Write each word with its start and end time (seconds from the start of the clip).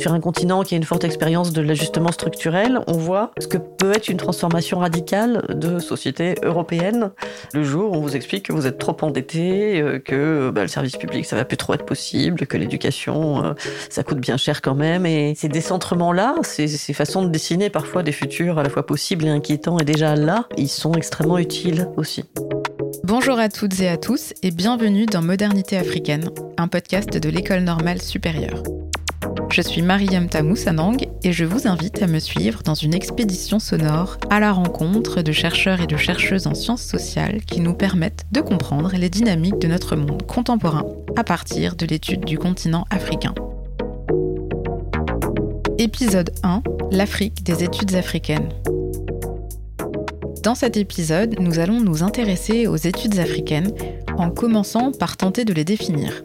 sur 0.00 0.14
un 0.14 0.20
continent 0.20 0.62
qui 0.62 0.74
a 0.74 0.78
une 0.78 0.84
forte 0.84 1.04
expérience 1.04 1.52
de 1.52 1.60
l'ajustement 1.60 2.10
structurel, 2.10 2.80
on 2.86 2.94
voit 2.94 3.32
ce 3.38 3.46
que 3.46 3.58
peut 3.58 3.92
être 3.92 4.08
une 4.08 4.16
transformation 4.16 4.78
radicale 4.78 5.44
de 5.50 5.78
société 5.78 6.36
européenne. 6.42 7.10
Le 7.52 7.62
jour 7.62 7.92
où 7.92 7.96
on 7.96 8.00
vous 8.00 8.16
explique 8.16 8.46
que 8.46 8.54
vous 8.54 8.66
êtes 8.66 8.78
trop 8.78 8.96
endetté, 9.02 9.82
euh, 9.82 9.98
que 9.98 10.50
bah, 10.54 10.62
le 10.62 10.68
service 10.68 10.96
public 10.96 11.26
ça 11.26 11.36
va 11.36 11.44
plus 11.44 11.58
trop 11.58 11.74
être 11.74 11.84
possible, 11.84 12.46
que 12.46 12.56
l'éducation 12.56 13.44
euh, 13.44 13.52
ça 13.90 14.02
coûte 14.02 14.20
bien 14.20 14.38
cher 14.38 14.62
quand 14.62 14.74
même. 14.74 15.04
Et 15.04 15.34
ces 15.36 15.48
décentrements-là, 15.48 16.36
ces, 16.44 16.66
ces 16.66 16.94
façons 16.94 17.22
de 17.22 17.28
dessiner 17.28 17.68
parfois 17.68 18.02
des 18.02 18.12
futurs 18.12 18.58
à 18.58 18.62
la 18.62 18.70
fois 18.70 18.86
possibles 18.86 19.26
et 19.26 19.30
inquiétants 19.30 19.78
et 19.78 19.84
déjà 19.84 20.16
là, 20.16 20.48
ils 20.56 20.70
sont 20.70 20.94
extrêmement 20.94 21.38
utiles 21.38 21.88
aussi. 21.98 22.24
Bonjour 23.04 23.38
à 23.38 23.50
toutes 23.50 23.78
et 23.80 23.88
à 23.88 23.98
tous 23.98 24.32
et 24.42 24.50
bienvenue 24.50 25.04
dans 25.04 25.20
Modernité 25.20 25.76
africaine, 25.76 26.30
un 26.56 26.68
podcast 26.68 27.18
de 27.18 27.28
l'école 27.28 27.60
normale 27.60 28.00
supérieure. 28.00 28.62
Je 29.52 29.62
suis 29.62 29.82
Mariam 29.82 30.28
Tamou 30.28 30.54
Sanang 30.54 30.96
et 31.24 31.32
je 31.32 31.44
vous 31.44 31.66
invite 31.66 32.00
à 32.02 32.06
me 32.06 32.20
suivre 32.20 32.62
dans 32.62 32.74
une 32.74 32.94
expédition 32.94 33.58
sonore 33.58 34.16
à 34.30 34.38
la 34.38 34.52
rencontre 34.52 35.22
de 35.22 35.32
chercheurs 35.32 35.80
et 35.80 35.88
de 35.88 35.96
chercheuses 35.96 36.46
en 36.46 36.54
sciences 36.54 36.84
sociales 36.84 37.40
qui 37.44 37.60
nous 37.60 37.74
permettent 37.74 38.26
de 38.30 38.40
comprendre 38.40 38.92
les 38.94 39.10
dynamiques 39.10 39.58
de 39.58 39.66
notre 39.66 39.96
monde 39.96 40.24
contemporain 40.24 40.84
à 41.16 41.24
partir 41.24 41.74
de 41.74 41.84
l'étude 41.84 42.24
du 42.24 42.38
continent 42.38 42.84
africain. 42.90 43.34
Épisode 45.78 46.30
1 46.44 46.62
L'Afrique 46.92 47.42
des 47.42 47.64
études 47.64 47.96
africaines. 47.96 48.50
Dans 50.44 50.54
cet 50.54 50.76
épisode, 50.76 51.34
nous 51.40 51.58
allons 51.58 51.80
nous 51.80 52.04
intéresser 52.04 52.68
aux 52.68 52.76
études 52.76 53.18
africaines 53.18 53.72
en 54.16 54.30
commençant 54.30 54.92
par 54.92 55.16
tenter 55.16 55.44
de 55.44 55.52
les 55.52 55.64
définir. 55.64 56.22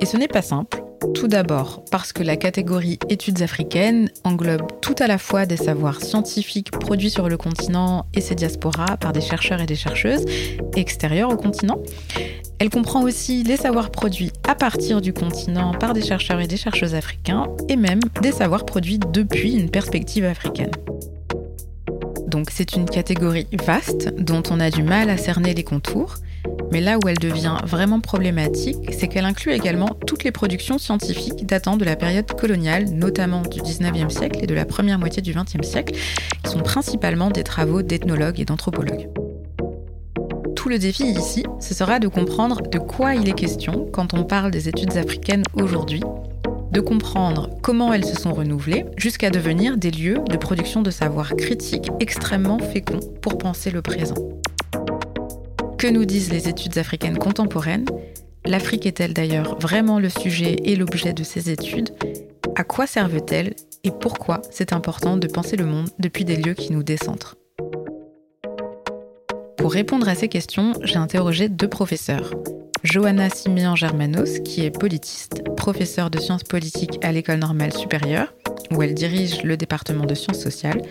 Et 0.00 0.06
ce 0.06 0.16
n'est 0.16 0.26
pas 0.26 0.42
simple. 0.42 0.81
Tout 1.14 1.28
d'abord 1.28 1.84
parce 1.90 2.12
que 2.12 2.22
la 2.22 2.36
catégorie 2.36 2.98
études 3.08 3.42
africaines 3.42 4.08
englobe 4.24 4.66
tout 4.80 4.94
à 4.98 5.06
la 5.06 5.18
fois 5.18 5.46
des 5.46 5.56
savoirs 5.56 6.00
scientifiques 6.00 6.70
produits 6.70 7.10
sur 7.10 7.28
le 7.28 7.36
continent 7.36 8.06
et 8.14 8.20
ses 8.20 8.34
diasporas 8.34 8.96
par 8.98 9.12
des 9.12 9.20
chercheurs 9.20 9.60
et 9.60 9.66
des 9.66 9.74
chercheuses 9.74 10.24
extérieurs 10.76 11.30
au 11.30 11.36
continent. 11.36 11.78
Elle 12.58 12.70
comprend 12.70 13.02
aussi 13.02 13.42
les 13.42 13.56
savoirs 13.56 13.90
produits 13.90 14.30
à 14.48 14.54
partir 14.54 15.00
du 15.00 15.12
continent 15.12 15.72
par 15.74 15.92
des 15.92 16.02
chercheurs 16.02 16.40
et 16.40 16.46
des 16.46 16.56
chercheuses 16.56 16.94
africains 16.94 17.48
et 17.68 17.76
même 17.76 18.00
des 18.20 18.32
savoirs 18.32 18.64
produits 18.64 18.98
depuis 18.98 19.54
une 19.54 19.70
perspective 19.70 20.24
africaine. 20.24 20.70
Donc 22.28 22.48
c'est 22.50 22.74
une 22.74 22.86
catégorie 22.86 23.46
vaste 23.64 24.14
dont 24.18 24.42
on 24.50 24.58
a 24.58 24.70
du 24.70 24.82
mal 24.82 25.10
à 25.10 25.16
cerner 25.16 25.52
les 25.52 25.64
contours, 25.64 26.14
mais 26.72 26.80
là 26.80 26.96
où 26.96 27.06
elle 27.06 27.18
devient 27.18 27.56
vraiment 27.66 28.00
problématique, 28.00 28.94
c'est 28.98 29.06
qu'elle 29.06 29.26
inclut 29.26 29.52
également 29.52 29.90
toutes 30.06 30.24
les 30.24 30.32
productions 30.32 30.78
scientifiques 30.78 31.44
datant 31.44 31.76
de 31.76 31.84
la 31.84 31.96
période 31.96 32.26
coloniale, 32.32 32.86
notamment 32.86 33.42
du 33.42 33.60
19e 33.60 34.08
siècle 34.08 34.38
et 34.42 34.46
de 34.46 34.54
la 34.54 34.64
première 34.64 34.98
moitié 34.98 35.20
du 35.20 35.34
20e 35.34 35.62
siècle, 35.62 35.94
qui 36.42 36.50
sont 36.50 36.60
principalement 36.60 37.30
des 37.30 37.44
travaux 37.44 37.82
d'ethnologues 37.82 38.40
et 38.40 38.46
d'anthropologues. 38.46 39.08
Tout 40.56 40.70
le 40.70 40.78
défi 40.78 41.04
ici, 41.04 41.44
ce 41.60 41.74
sera 41.74 41.98
de 41.98 42.08
comprendre 42.08 42.62
de 42.62 42.78
quoi 42.78 43.16
il 43.16 43.28
est 43.28 43.34
question 43.34 43.86
quand 43.92 44.14
on 44.14 44.24
parle 44.24 44.50
des 44.50 44.68
études 44.68 44.96
africaines 44.96 45.44
aujourd'hui 45.54 46.02
de 46.70 46.80
comprendre 46.80 47.50
comment 47.60 47.92
elles 47.92 48.06
se 48.06 48.18
sont 48.18 48.32
renouvelées 48.32 48.86
jusqu'à 48.96 49.28
devenir 49.28 49.76
des 49.76 49.90
lieux 49.90 50.20
de 50.30 50.36
production 50.38 50.80
de 50.80 50.90
savoir 50.90 51.36
critique 51.36 51.90
extrêmement 52.00 52.58
féconds 52.58 53.00
pour 53.20 53.36
penser 53.36 53.70
le 53.70 53.82
présent. 53.82 54.14
Que 55.82 55.88
nous 55.88 56.04
disent 56.04 56.30
les 56.30 56.48
études 56.48 56.78
africaines 56.78 57.18
contemporaines 57.18 57.86
L'Afrique 58.44 58.86
est-elle 58.86 59.14
d'ailleurs 59.14 59.58
vraiment 59.58 59.98
le 59.98 60.10
sujet 60.10 60.54
et 60.62 60.76
l'objet 60.76 61.12
de 61.12 61.24
ces 61.24 61.50
études? 61.50 61.90
À 62.54 62.62
quoi 62.62 62.86
servent-elles? 62.86 63.56
Et 63.82 63.90
pourquoi 63.90 64.42
c'est 64.52 64.72
important 64.72 65.16
de 65.16 65.26
penser 65.26 65.56
le 65.56 65.66
monde 65.66 65.88
depuis 65.98 66.24
des 66.24 66.36
lieux 66.36 66.54
qui 66.54 66.72
nous 66.72 66.84
décentrent? 66.84 67.34
Pour 69.56 69.72
répondre 69.72 70.08
à 70.08 70.14
ces 70.14 70.28
questions, 70.28 70.72
j'ai 70.84 70.98
interrogé 70.98 71.48
deux 71.48 71.68
professeurs. 71.68 72.30
Johanna 72.84 73.28
Simeon 73.28 73.74
Germanos, 73.74 74.38
qui 74.44 74.64
est 74.64 74.70
politiste, 74.70 75.42
professeure 75.56 76.10
de 76.10 76.20
sciences 76.20 76.44
politiques 76.44 77.04
à 77.04 77.10
l'École 77.10 77.40
normale 77.40 77.72
supérieure, 77.72 78.32
où 78.70 78.84
elle 78.84 78.94
dirige 78.94 79.42
le 79.42 79.56
département 79.56 80.06
de 80.06 80.14
sciences 80.14 80.38
sociales, 80.38 80.82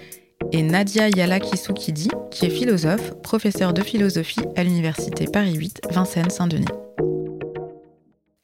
et 0.51 0.63
Nadia 0.63 1.09
Yala 1.09 1.39
Kisukidi, 1.39 2.09
qui 2.29 2.45
est 2.45 2.49
philosophe, 2.49 3.13
professeure 3.21 3.73
de 3.73 3.81
philosophie 3.81 4.41
à 4.55 4.63
l'Université 4.63 5.25
Paris 5.25 5.55
8, 5.55 5.81
Vincennes-Saint-Denis. 5.91 6.65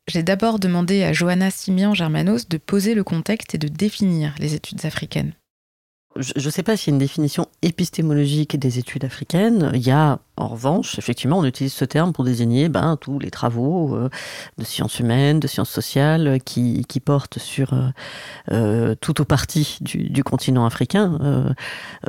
J'ai 0.08 0.24
d'abord 0.24 0.60
demandé 0.60 1.04
à 1.04 1.12
Johanna 1.12 1.52
Simeon 1.52 1.94
Germanos 1.94 2.48
de 2.48 2.58
poser 2.58 2.96
le 2.96 3.04
contexte 3.04 3.56
et 3.56 3.58
de 3.58 3.68
définir 3.68 4.34
les 4.40 4.56
études 4.56 4.86
africaines. 4.86 5.34
Je 6.16 6.46
ne 6.46 6.52
sais 6.52 6.64
pas 6.64 6.78
s'il 6.78 6.92
y 6.92 6.94
a 6.94 6.96
une 6.96 7.00
définition 7.00 7.48
épistémologique 7.62 8.58
des 8.58 8.80
études 8.80 9.06
africaines. 9.06 9.72
En 10.38 10.48
revanche, 10.48 11.00
effectivement, 11.00 11.40
on 11.40 11.46
utilise 11.46 11.74
ce 11.74 11.84
terme 11.84 12.14
pour 12.14 12.24
désigner 12.24 12.70
ben, 12.70 12.96
tous 12.96 13.18
les 13.18 13.32
travaux 13.32 13.96
euh, 13.96 14.10
de 14.60 14.64
sciences 14.64 15.00
humaines, 15.00 15.40
de 15.40 15.48
sciences 15.48 15.72
sociales 15.72 16.40
qui, 16.46 16.86
portent 17.04 17.40
sur 17.40 17.74
euh, 17.74 17.90
euh 18.52 18.96
tout 19.00 19.22
au 19.22 19.26
parti 19.26 19.78
du, 19.82 20.24
continent 20.24 20.66
africain, 20.66 21.54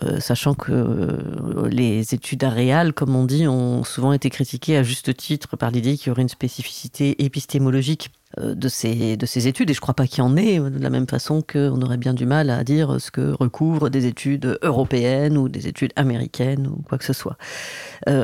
euh, 0.02 0.20
sachant 0.20 0.54
que 0.54 1.68
les 1.70 2.14
études 2.14 2.44
aréales, 2.44 2.92
comme 2.92 3.14
on 3.14 3.24
dit, 3.24 3.46
ont 3.46 3.84
souvent 3.84 4.12
été 4.12 4.30
critiquées 4.30 4.76
à 4.76 4.82
juste 4.82 5.14
titre 5.16 5.56
par 5.56 5.70
l'idée 5.70 5.96
qu'il 5.96 6.08
y 6.08 6.10
aurait 6.10 6.22
une 6.22 6.28
spécificité 6.28 7.22
épistémologique 7.24 8.10
de 8.36 8.68
ces, 8.68 9.16
de 9.16 9.24
ces 9.24 9.48
études, 9.48 9.70
et 9.70 9.74
je 9.74 9.80
crois 9.80 9.94
pas 9.94 10.06
qu'il 10.06 10.18
y 10.18 10.26
en 10.26 10.36
ait, 10.36 10.58
de 10.58 10.82
la 10.82 10.90
même 10.90 11.06
façon 11.06 11.42
qu'on 11.42 11.80
aurait 11.80 11.96
bien 11.96 12.12
du 12.12 12.26
mal 12.26 12.50
à 12.50 12.62
dire 12.62 13.00
ce 13.00 13.10
que 13.10 13.32
recouvrent 13.32 13.88
des 13.88 14.06
études 14.06 14.58
européennes 14.62 15.38
ou 15.38 15.48
des 15.48 15.66
études 15.66 15.92
américaines 15.96 16.66
ou 16.66 16.82
quoi 16.82 16.98
que 16.98 17.04
ce 17.04 17.14
soit. 17.14 17.38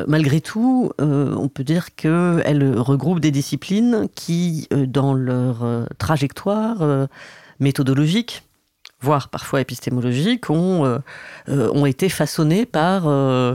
Malgré 0.07 0.41
tout, 0.41 0.91
euh, 1.01 1.35
on 1.37 1.49
peut 1.49 1.65
dire 1.65 1.95
qu'elles 1.95 2.79
regroupent 2.79 3.21
des 3.21 3.31
disciplines 3.31 4.09
qui, 4.15 4.69
euh, 4.73 4.87
dans 4.87 5.15
leur 5.15 5.65
euh, 5.65 5.85
trajectoire 5.99 6.83
euh, 6.83 7.07
méthodologique, 7.61 8.43
voire 9.05 9.29
parfois 9.29 9.61
épistémologiques, 9.61 10.49
ont, 10.49 10.85
euh, 10.87 10.99
euh, 11.51 11.71
ont 11.73 11.85
été 11.85 12.09
façonnées 12.09 12.65
par 12.65 13.07
euh, 13.07 13.55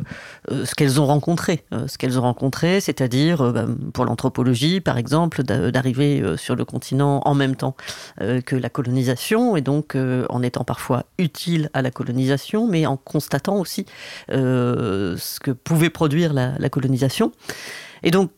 ce 0.50 0.76
qu'elles 0.76 1.02
ont 1.02 1.08
rencontré. 1.08 1.66
Ce 1.88 1.98
qu'elles 1.98 2.20
ont 2.20 2.22
rencontré, 2.22 2.80
c'est-à-dire, 2.80 3.52
bah, 3.52 3.66
pour 3.94 4.06
l'anthropologie, 4.06 4.80
par 4.80 4.98
exemple, 4.98 5.44
d'arriver 5.44 6.24
sur 6.38 6.56
le 6.56 6.66
continent 6.66 7.22
en 7.26 7.34
même 7.34 7.56
temps 7.56 7.76
que 8.20 8.56
la 8.56 8.70
colonisation, 8.70 9.56
et 9.56 9.62
donc 9.62 9.96
en 10.30 10.44
étant 10.44 10.64
parfois 10.64 11.06
utile 11.18 11.70
à 11.74 11.82
la 11.82 11.92
colonisation, 11.92 12.68
mais 12.68 12.86
en 12.86 12.98
constatant 12.98 13.58
aussi 13.58 13.86
ce 14.30 15.40
que 15.40 15.52
pouvait 15.52 15.90
produire 15.90 16.34
la, 16.34 16.54
la 16.58 16.70
colonisation. 16.70 17.32
Et 18.04 18.12
donc, 18.12 18.32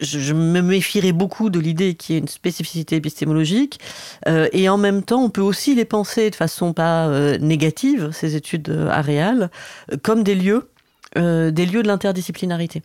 je, 0.00 0.32
me 0.32 0.60
méfierais 0.60 1.12
beaucoup 1.12 1.50
de 1.50 1.58
l'idée 1.58 1.94
qu'il 1.94 2.14
y 2.14 2.16
ait 2.16 2.20
une 2.20 2.28
spécificité 2.28 2.96
épistémologique 2.96 3.80
euh, 4.28 4.48
et 4.52 4.68
en 4.68 4.76
même 4.78 5.02
temps 5.02 5.22
on 5.22 5.30
peut 5.30 5.40
aussi 5.40 5.74
les 5.74 5.84
penser 5.84 6.30
de 6.30 6.34
façon 6.34 6.72
pas 6.72 7.08
euh, 7.08 7.38
négative 7.38 8.10
ces 8.12 8.36
études 8.36 8.70
aréales 8.90 9.50
euh, 9.92 9.96
comme 10.02 10.22
des 10.22 10.34
lieux 10.34 10.68
des 11.16 11.66
lieux 11.66 11.84
de 11.84 11.86
l'interdisciplinarité 11.86 12.82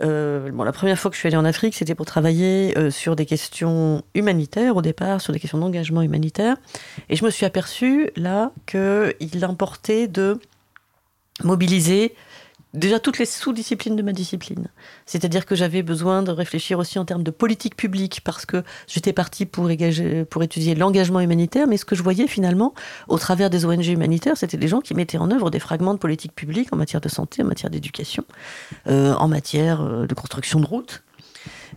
bon, 0.00 0.62
la 0.62 0.70
première 0.70 0.96
fois 0.96 1.10
que 1.10 1.16
je 1.16 1.18
suis 1.18 1.26
allée 1.26 1.36
en 1.36 1.44
Afrique, 1.44 1.74
c'était 1.74 1.96
pour 1.96 2.06
travailler 2.06 2.92
sur 2.92 3.16
des 3.16 3.26
questions 3.26 4.04
humanitaires 4.14 4.76
au 4.76 4.82
départ, 4.82 5.20
sur 5.20 5.32
des 5.32 5.40
questions 5.40 5.58
d'engagement 5.58 6.02
humanitaire. 6.02 6.56
Et 7.08 7.16
je 7.16 7.24
me 7.24 7.30
suis 7.30 7.44
aperçue 7.44 8.08
là 8.14 8.52
qu'il 8.66 9.44
importait 9.44 10.06
de 10.06 10.38
mobiliser 11.42 12.14
déjà 12.74 12.98
toutes 12.98 13.18
les 13.18 13.24
sous-disciplines 13.24 13.96
de 13.96 14.02
ma 14.02 14.12
discipline. 14.12 14.68
C'est-à-dire 15.06 15.46
que 15.46 15.54
j'avais 15.54 15.82
besoin 15.82 16.22
de 16.22 16.30
réfléchir 16.30 16.78
aussi 16.78 16.98
en 16.98 17.04
termes 17.04 17.22
de 17.22 17.30
politique 17.30 17.76
publique 17.76 18.20
parce 18.24 18.44
que 18.44 18.62
j'étais 18.86 19.12
partie 19.12 19.46
pour, 19.46 19.70
étudier 19.70 20.74
l'engagement 20.74 21.20
humanitaire, 21.20 21.66
mais 21.66 21.76
ce 21.76 21.84
que 21.84 21.94
je 21.94 22.02
voyais 22.02 22.26
finalement 22.26 22.74
au 23.08 23.18
travers 23.18 23.48
des 23.48 23.64
ONG 23.64 23.86
humanitaires, 23.86 24.36
c'était 24.36 24.56
des 24.56 24.68
gens 24.68 24.80
qui 24.80 24.94
mettaient 24.94 25.18
en 25.18 25.30
œuvre 25.30 25.50
des 25.50 25.60
fragments 25.60 25.94
de 25.94 25.98
politique 25.98 26.34
publique 26.34 26.72
en 26.72 26.76
matière 26.76 27.00
de 27.00 27.08
santé, 27.08 27.42
en 27.42 27.46
matière 27.46 27.70
d'éducation, 27.70 28.24
euh, 28.88 29.14
en 29.14 29.28
matière 29.28 29.80
euh, 29.80 30.06
de 30.06 30.14
construction 30.14 30.60
de 30.60 30.66
routes. 30.66 31.02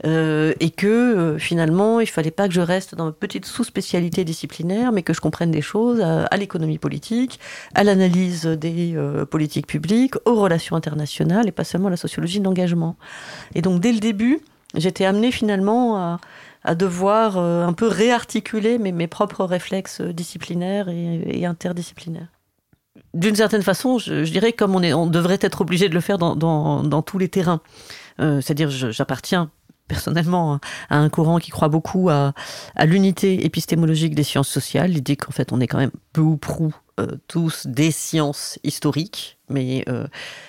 Euh, 0.05 0.53
et 0.59 0.69
que 0.69 0.87
euh, 0.87 1.37
finalement, 1.39 1.99
il 1.99 2.07
fallait 2.07 2.31
pas 2.31 2.47
que 2.47 2.53
je 2.53 2.61
reste 2.61 2.95
dans 2.95 3.05
ma 3.05 3.11
petite 3.11 3.45
sous-spécialité 3.45 4.23
disciplinaire, 4.23 4.91
mais 4.91 5.01
que 5.01 5.13
je 5.13 5.21
comprenne 5.21 5.51
des 5.51 5.61
choses 5.61 6.01
à, 6.01 6.37
l'économie 6.37 6.77
politique, 6.77 7.39
à 7.73 7.83
l'analyse 7.83 8.45
des 8.45 8.93
euh, 8.95 9.25
politiques 9.25 9.67
publiques, 9.67 10.15
aux 10.25 10.35
relations 10.35 10.75
internationales 10.75 11.47
et 11.47 11.51
pas 11.51 11.63
seulement 11.63 11.87
à 11.87 11.91
la 11.91 11.97
sociologie 11.97 12.39
de 12.39 12.45
l'engagement. 12.45 12.95
Et 13.55 13.61
donc, 13.61 13.81
dès 13.81 13.91
le 13.91 13.99
début, 13.99 14.41
j'étais 14.75 15.05
amenée 15.05 15.31
finalement 15.31 15.97
à, 15.97 16.19
devoir 16.75 17.37
un 17.37 17.71
peu 17.71 17.87
réarticuler 17.87 18.77
mes, 18.77 18.91
mes 18.91 19.07
propres 19.07 19.45
réflexes 19.45 20.01
disciplinaires 20.01 20.89
et, 20.89 21.45
interdisciplinaires. 21.45 22.27
D'une 23.13 23.37
certaine 23.37 23.61
façon, 23.61 23.99
je, 23.99 24.29
dirais 24.29 24.51
comme 24.51 24.75
on, 24.75 24.83
est, 24.83 24.91
on 24.91 25.07
devrait 25.07 25.39
être 25.39 25.61
obligé 25.61 25.87
de 25.87 25.93
le 25.93 26.01
faire 26.01 26.17
dans, 26.17 26.35
dans, 26.35 27.01
tous 27.03 27.19
les 27.19 27.29
terrains. 27.29 27.61
C'est-à-dire, 28.19 28.69
j'appartiens 28.69 29.49
personnellement 29.87 30.53
hein, 30.53 30.59
à 30.89 30.97
un 30.97 31.09
courant 31.09 31.39
qui 31.39 31.51
croit 31.51 31.69
beaucoup 31.69 32.09
à, 32.09 32.33
l'unité 32.85 33.45
épistémologique 33.45 34.15
des 34.15 34.23
sciences 34.23 34.49
sociales, 34.49 34.91
l'idée 34.91 35.15
qu'en 35.15 35.31
fait 35.31 35.51
on 35.51 35.59
est 35.59 35.67
quand 35.67 35.77
même 35.77 35.91
peu 36.13 36.21
ou 36.21 36.37
prou 36.37 36.75
euh, 36.99 37.17
tous 37.27 37.67
des 37.67 37.91
sciences 37.91 38.57
historiques, 38.63 39.37
mais 39.49 39.83
euh, 39.87 40.07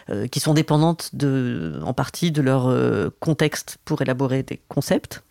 euh, 0.08 0.26
qui 0.28 0.40
sont 0.40 0.54
dépendantes 0.54 1.10
de, 1.14 1.78
en 1.84 1.92
partie 1.92 2.32
de 2.32 2.40
leur 2.40 2.72
contexte 3.20 3.78
pour 3.84 4.00
élaborer 4.02 4.42
des 4.42 4.60
concepts 4.68 5.22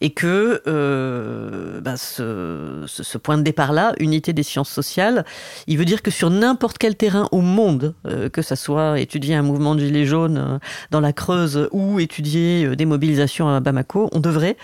et 0.00 0.10
que 0.10 0.62
euh, 0.66 1.80
bah, 1.80 1.96
ce, 1.96 3.18
point 3.18 3.38
de 3.38 3.42
départ-là, 3.42 3.94
unité 3.98 4.32
des 4.32 4.42
sciences 4.42 4.70
sociales, 4.70 5.24
il 5.66 5.78
veut 5.78 5.84
dire 5.84 6.02
que 6.02 6.10
sur 6.10 6.30
n'importe 6.30 6.78
quel 6.78 6.96
terrain 6.96 7.28
au 7.32 7.40
monde, 7.40 7.94
euh, 8.06 8.28
que 8.28 8.42
ça 8.42 8.56
soit 8.56 9.00
étudier 9.00 9.34
un 9.34 9.42
mouvement 9.42 9.74
de 9.74 9.80
gilets 9.80 10.06
jaunes 10.06 10.38
euh, 10.38 10.58
dans 10.90 11.00
la 11.00 11.12
Creuse 11.12 11.68
ou 11.72 12.00
étudier 12.00 12.76
des 12.76 12.84
mobilisations 12.84 13.48
à 13.48 13.60
Bamako, 13.60 14.10
on 14.12 14.20
devrait, 14.20 14.56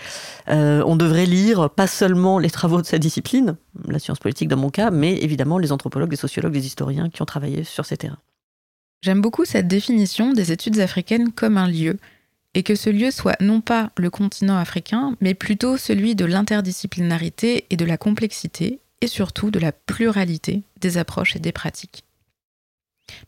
on 0.47 0.95
devrait 0.95 1.25
lire 1.25 1.69
pas 1.69 1.87
seulement 1.87 2.39
les 2.39 2.49
travaux 2.49 2.81
de 2.81 2.85
sa 2.85 2.97
discipline, 2.97 3.55
la 3.87 3.99
science 3.99 4.19
politique 4.19 4.49
dans 4.49 4.57
mon 4.57 4.69
cas, 4.69 4.91
mais 4.91 5.17
évidemment 5.17 5.57
les 5.57 5.71
anthropologues, 5.71 6.11
les 6.11 6.17
sociologues, 6.17 6.55
les 6.55 6.65
historiens 6.65 7.09
qui 7.09 7.21
ont 7.21 7.25
travaillé 7.25 7.63
sur 7.63 7.85
ces 7.85 7.97
terrains. 7.97 8.19
J'aime 9.03 9.19
beaucoup 9.19 9.43
cette 9.43 9.67
définition 9.67 10.31
des 10.31 10.53
études 10.53 10.79
africaines 10.79 11.33
comme 11.33 11.57
un 11.57 11.67
lieu 11.67 11.97
et 12.53 12.63
que 12.63 12.75
ce 12.75 12.89
lieu 12.89 13.11
soit 13.11 13.39
non 13.41 13.61
pas 13.61 13.91
le 13.97 14.09
continent 14.09 14.57
africain, 14.57 15.15
mais 15.21 15.33
plutôt 15.33 15.77
celui 15.77 16.15
de 16.15 16.25
l'interdisciplinarité 16.25 17.65
et 17.69 17.77
de 17.77 17.85
la 17.85 17.97
complexité, 17.97 18.79
et 19.01 19.07
surtout 19.07 19.51
de 19.51 19.59
la 19.59 19.71
pluralité 19.71 20.63
des 20.79 20.97
approches 20.97 21.35
et 21.35 21.39
des 21.39 21.51
pratiques. 21.51 22.05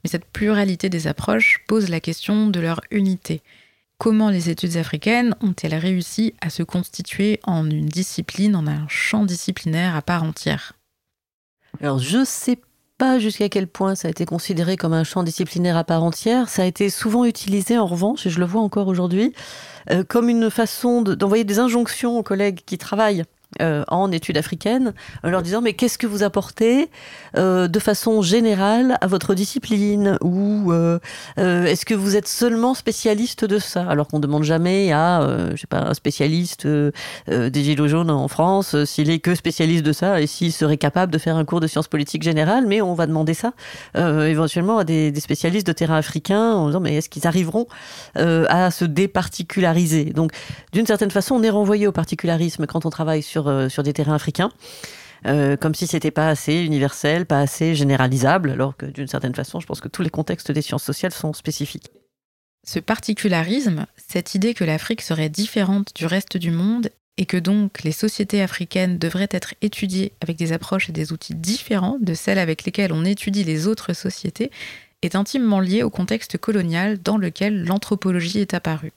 Mais 0.04 0.10
cette 0.10 0.25
pluralité 0.25 0.89
des 0.89 1.07
approches 1.07 1.63
pose 1.68 1.89
la 1.89 2.00
question 2.00 2.48
de 2.48 2.60
leur 2.60 2.81
unité. 2.92 3.42
Comment 3.98 4.30
les 4.30 4.50
études 4.50 4.77
africaines 4.77 5.36
ont-elles 5.42 5.75
réussi 5.75 6.33
à 6.42 6.50
se 6.50 6.63
constituer 6.63 7.39
en 7.44 7.69
une 7.69 7.88
discipline, 7.88 8.56
en 8.56 8.68
un 8.68 8.88
champ 8.88 9.25
disciplinaire 9.25 9.95
à 9.95 10.01
part 10.01 10.24
entière? 10.24 10.74
Alors 11.81 12.00
je 12.00 12.24
sais 12.24 12.57
pas 12.98 13.20
jusqu'à 13.20 13.50
quel 13.50 13.68
point 13.68 13.96
ça 13.96 14.08
a 14.08 14.12
été 14.12 14.26
considéré 14.26 14.78
comme 14.78 14.94
un 14.94 15.04
champ 15.04 15.24
disciplinaire 15.24 15.78
à 15.78 15.84
part 15.84 16.04
entière. 16.04 16.50
Ça 16.50 16.64
a 16.64 16.66
été 16.66 16.90
souvent 16.90 17.26
utilisé, 17.26 17.78
en 17.78 17.86
revanche, 17.86 18.26
et 18.26 18.30
je 18.30 18.40
le 18.40 18.46
vois 18.46 18.62
encore 18.62 18.88
aujourd'hui, 18.88 19.34
euh, 19.92 20.04
comme 20.04 20.30
une 20.30 20.50
façon 20.50 21.02
d'envoyer 21.02 21.44
des 21.44 21.60
injonctions 21.60 22.18
aux 22.18 22.24
collègues 22.24 22.62
qui 22.66 22.78
travaillent 22.78 23.24
euh, 23.62 23.86
en 23.88 24.12
études 24.12 24.38
africaines, 24.38 24.94
en 25.24 25.30
leur 25.30 25.42
disant 25.42 25.62
mais 25.62 25.72
qu'est-ce 25.72 25.98
que 25.98 26.07
vous 26.07 26.24
apportez 26.24 26.90
euh, 27.38 27.69
de 27.69 27.80
façon 27.80 28.22
générale 28.22 28.98
à 29.00 29.07
votre 29.07 29.34
discipline 29.34 30.18
ou 30.19 30.74
euh, 30.74 31.00
est-ce 31.38 31.86
que 31.86 31.94
vous 31.94 32.18
êtes 32.18 32.28
seulement 32.28 32.74
spécialiste 32.74 33.46
de 33.46 33.57
ça? 33.57 33.88
Alors 33.88 34.10
qu'on 34.10 34.19
demande 34.19 34.44
jamais 34.44 34.92
à 34.92 35.25
je 35.52 35.56
sais 35.56 35.68
pas 35.68 35.80
un 35.80 35.94
spécialiste 35.94 36.68
des 36.68 37.63
gilets 37.63 37.88
jaunes 37.88 38.12
en 38.12 38.28
France 38.28 38.84
s'il 38.84 39.10
est 39.10 39.19
que 39.19 39.36
spécialiste 39.36 39.86
de 39.86 39.94
ça 39.94 40.19
et 40.19 40.28
s'il 40.28 40.51
serait 40.51 40.78
capable 40.78 41.13
de 41.13 41.18
faire 41.18 41.38
un 41.38 41.46
cours 41.46 41.62
de 41.62 41.68
sciences 41.68 41.88
politiques 41.88 42.24
générales 42.24 42.66
mais 42.68 42.81
on 42.81 42.94
va 42.94 43.08
demander 43.08 43.34
ça 43.34 43.54
éventuellement 43.96 44.80
à 44.80 44.84
des, 44.84 45.12
des, 45.12 45.22
spécialistes 45.22 45.68
de 45.68 45.72
terrain 45.72 45.96
africain 45.96 46.54
en 46.54 46.68
disant 46.68 46.81
mais 46.81 46.96
est-ce 46.96 47.10
qu'ils 47.10 47.25
arriveront 47.25 47.68
à 48.16 48.69
se 48.72 48.84
départiculariser? 48.84 50.06
Donc 50.06 50.31
d'une 50.74 50.86
certaine 50.86 51.12
façon 51.12 51.36
on 51.36 51.44
est 51.44 51.50
renvoyé 51.50 51.88
au 51.88 51.94
particularisme 51.94 52.66
quand 52.66 52.86
on 52.86 52.90
travaille 52.90 53.24
sur 53.24 53.45
euh, 53.48 53.70
sur, 53.70 53.84
des 53.84 53.94
terrains 53.94 54.16
africains. 54.16 54.52
Euh, 55.26 55.58
comme 55.58 55.74
si 55.74 55.88
c'était 55.88 56.12
pas 56.12 56.30
assez 56.30 56.62
universel, 56.62 57.26
pas 57.26 57.40
assez 57.40 57.74
généralisable, 57.74 58.52
alors 58.52 58.78
que 58.78 58.86
d'une 58.86 59.08
certaine 59.08 59.34
façon, 59.34 59.60
je 59.60 59.66
pense 59.66 59.82
que 59.82 59.88
tous 59.88 60.04
les 60.04 60.10
contextes 60.10 60.52
des 60.52 60.62
sciences 60.62 60.84
sociales 60.84 61.14
sont 61.14 61.34
spécifiques. 61.34 61.90
Ce 62.68 62.80
particularisme, 62.80 63.86
cette 63.96 64.36
idée 64.36 64.54
que 64.54 64.64
l'Afrique 64.64 65.02
serait 65.02 65.30
différente 65.30 65.94
du 65.96 66.06
reste 66.06 66.38
du 66.38 66.52
monde 66.52 66.90
et 67.18 67.26
que 67.26 67.38
donc 67.38 67.84
les 67.84 67.92
sociétés 67.92 68.42
africaines 68.42 68.98
devraient 68.98 69.30
être 69.32 69.54
étudiées 69.62 70.12
avec 70.22 70.38
des 70.38 70.52
approches 70.52 70.90
et 70.90 70.94
des 70.94 71.14
outils 71.14 71.36
différents 71.36 71.98
de 72.02 72.14
celles 72.14 72.40
avec 72.40 72.66
lesquelles 72.66 72.92
on 72.92 73.06
étudie 73.06 73.44
les 73.44 73.68
autres 73.68 73.94
sociétés, 73.94 74.52
est 75.02 75.16
intimement 75.16 75.60
lié 75.60 75.84
au 75.84 75.90
contexte 75.90 76.38
colonial 76.38 77.02
dans 77.02 77.18
lequel 77.18 77.64
l'anthropologie 77.66 78.40
est 78.40 78.54
apparue. 78.54 78.92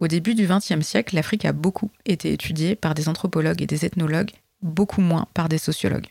Au 0.00 0.08
début 0.08 0.34
du 0.34 0.46
XXe 0.46 0.84
siècle, 0.84 1.14
l'Afrique 1.14 1.44
a 1.44 1.52
beaucoup 1.52 1.90
été 2.04 2.32
étudiée 2.32 2.74
par 2.74 2.94
des 2.94 3.08
anthropologues 3.08 3.62
et 3.62 3.66
des 3.66 3.84
ethnologues, 3.84 4.32
beaucoup 4.60 5.00
moins 5.00 5.26
par 5.34 5.48
des 5.48 5.58
sociologues. 5.58 6.08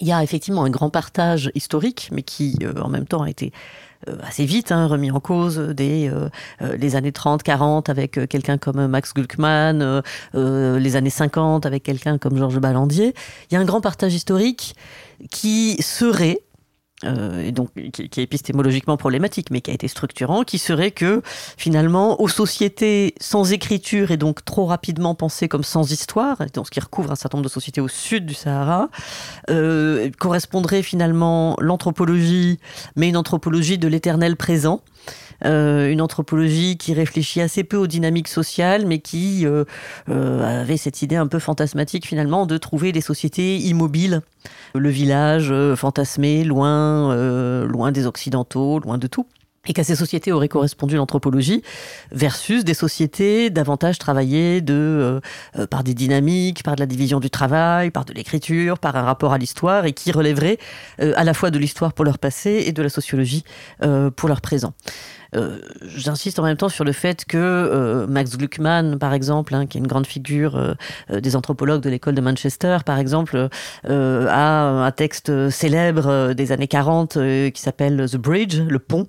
Il 0.00 0.06
y 0.06 0.12
a 0.12 0.22
effectivement 0.22 0.64
un 0.64 0.70
grand 0.70 0.88
partage 0.88 1.50
historique, 1.54 2.08
mais 2.12 2.22
qui 2.22 2.56
euh, 2.62 2.80
en 2.80 2.88
même 2.88 3.06
temps 3.06 3.22
a 3.22 3.28
été 3.28 3.52
euh, 4.08 4.16
assez 4.22 4.46
vite 4.46 4.72
hein, 4.72 4.86
remis 4.86 5.10
en 5.10 5.20
cause 5.20 5.58
dès 5.58 6.08
euh, 6.08 6.28
les 6.76 6.96
années 6.96 7.10
30-40 7.10 7.90
avec 7.90 8.12
quelqu'un 8.28 8.56
comme 8.56 8.86
Max 8.86 9.12
Gluckman, 9.12 10.02
les 10.32 10.96
années 10.96 11.10
50 11.10 11.66
avec 11.66 11.82
quelqu'un 11.82 12.16
comme 12.16 12.38
Georges 12.38 12.58
Ballandier. 12.58 13.14
Il 13.50 13.54
y 13.54 13.56
a 13.56 13.60
un 13.60 13.64
grand 13.64 13.80
partage 13.82 14.14
historique 14.14 14.74
qui 15.30 15.76
serait 15.82 16.40
euh, 17.04 17.42
et 17.42 17.52
donc 17.52 17.70
qui, 17.92 18.02
est 18.02 18.18
épistémologiquement 18.18 18.96
problématique, 18.96 19.50
mais 19.50 19.60
qui 19.60 19.70
a 19.70 19.74
été 19.74 19.88
structurant, 19.88 20.42
qui 20.44 20.58
serait 20.58 20.90
que 20.90 21.22
finalement, 21.56 22.20
aux 22.20 22.28
sociétés 22.28 23.14
sans 23.20 23.52
écriture 23.52 24.10
et 24.10 24.16
donc 24.16 24.44
trop 24.44 24.66
rapidement 24.66 25.14
pensées 25.14 25.48
comme 25.48 25.64
sans 25.64 25.90
histoire, 25.90 26.38
donc 26.54 26.66
ce 26.66 26.70
qui 26.70 26.80
recouvre 26.80 27.10
un 27.10 27.16
certain 27.16 27.38
nombre 27.38 27.48
de 27.48 27.52
sociétés 27.52 27.80
au 27.80 27.88
sud 27.88 28.26
du 28.26 28.34
Sahara, 28.34 28.88
euh, 29.50 30.10
correspondrait 30.18 30.82
finalement 30.82 31.56
l'anthropologie, 31.60 32.58
mais 32.96 33.08
une 33.08 33.16
anthropologie 33.16 33.78
de 33.78 33.88
l'éternel 33.88 34.36
présent. 34.36 34.82
Euh, 35.44 35.90
une 35.90 36.00
anthropologie 36.00 36.76
qui 36.76 36.94
réfléchit 36.94 37.40
assez 37.40 37.64
peu 37.64 37.76
aux 37.76 37.86
dynamiques 37.86 38.28
sociales, 38.28 38.86
mais 38.86 38.98
qui 38.98 39.46
euh, 39.46 39.64
euh, 40.08 40.60
avait 40.62 40.76
cette 40.76 41.02
idée 41.02 41.16
un 41.16 41.26
peu 41.26 41.38
fantasmatique 41.38 42.06
finalement 42.06 42.46
de 42.46 42.56
trouver 42.58 42.92
des 42.92 43.00
sociétés 43.00 43.56
immobiles, 43.58 44.22
le 44.74 44.88
village 44.88 45.52
fantasmé, 45.76 46.44
loin, 46.44 47.14
loin 47.66 47.92
des 47.92 48.06
occidentaux, 48.06 48.78
loin 48.80 48.98
de 48.98 49.06
tout 49.06 49.26
et 49.68 49.74
qu'à 49.74 49.84
ces 49.84 49.94
sociétés 49.94 50.32
aurait 50.32 50.48
correspondu 50.48 50.96
l'anthropologie, 50.96 51.62
versus 52.10 52.64
des 52.64 52.74
sociétés 52.74 53.48
davantage 53.48 53.96
travaillées 53.96 54.60
de, 54.60 55.20
par 55.70 55.84
des 55.84 55.94
dynamiques, 55.94 56.64
par 56.64 56.74
de 56.74 56.80
la 56.80 56.86
division 56.86 57.20
du 57.20 57.30
travail, 57.30 57.92
par 57.92 58.04
de 58.04 58.12
l'écriture, 58.12 58.80
par 58.80 58.96
un 58.96 59.02
rapport 59.02 59.32
à 59.32 59.38
l'histoire, 59.38 59.86
et 59.86 59.92
qui 59.92 60.10
relèveraient 60.10 60.58
à 60.98 61.22
la 61.22 61.32
fois 61.32 61.52
de 61.52 61.60
l'histoire 61.60 61.92
pour 61.92 62.04
leur 62.04 62.18
passé 62.18 62.64
et 62.66 62.72
de 62.72 62.82
la 62.82 62.88
sociologie 62.88 63.44
pour 64.16 64.28
leur 64.28 64.40
présent. 64.40 64.74
Euh, 65.34 65.58
j'insiste 65.82 66.38
en 66.38 66.42
même 66.42 66.56
temps 66.56 66.68
sur 66.68 66.84
le 66.84 66.92
fait 66.92 67.24
que 67.24 67.38
euh, 67.38 68.06
Max 68.06 68.36
Gluckman, 68.36 68.98
par 68.98 69.14
exemple, 69.14 69.54
hein, 69.54 69.66
qui 69.66 69.78
est 69.78 69.80
une 69.80 69.86
grande 69.86 70.06
figure 70.06 70.56
euh, 70.56 71.20
des 71.20 71.36
anthropologues 71.36 71.80
de 71.80 71.88
l'école 71.88 72.14
de 72.14 72.20
Manchester, 72.20 72.78
par 72.84 72.98
exemple, 72.98 73.48
a 73.84 74.62
un 74.68 74.90
texte 74.90 75.50
célèbre 75.50 76.32
des 76.34 76.52
années 76.52 76.68
40 76.68 77.18
qui 77.52 77.60
s'appelle 77.60 78.08
The 78.10 78.16
Bridge, 78.16 78.60
le 78.60 78.78
pont, 78.78 79.06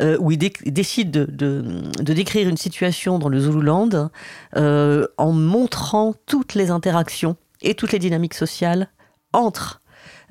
où 0.00 0.30
il, 0.30 0.38
décide 0.38 1.10
de, 1.10 1.24
de, 1.26 2.12
décrire 2.12 2.48
une 2.48 2.56
situation 2.56 3.18
dans 3.18 3.28
le 3.28 3.40
Zululand 3.40 4.10
en 4.54 5.32
montrant 5.32 6.14
toutes 6.26 6.54
les 6.54 6.70
interactions 6.70 7.36
et 7.62 7.74
toutes 7.74 7.92
les 7.92 7.98
dynamiques 7.98 8.34
sociales 8.34 8.88
entre 9.32 9.80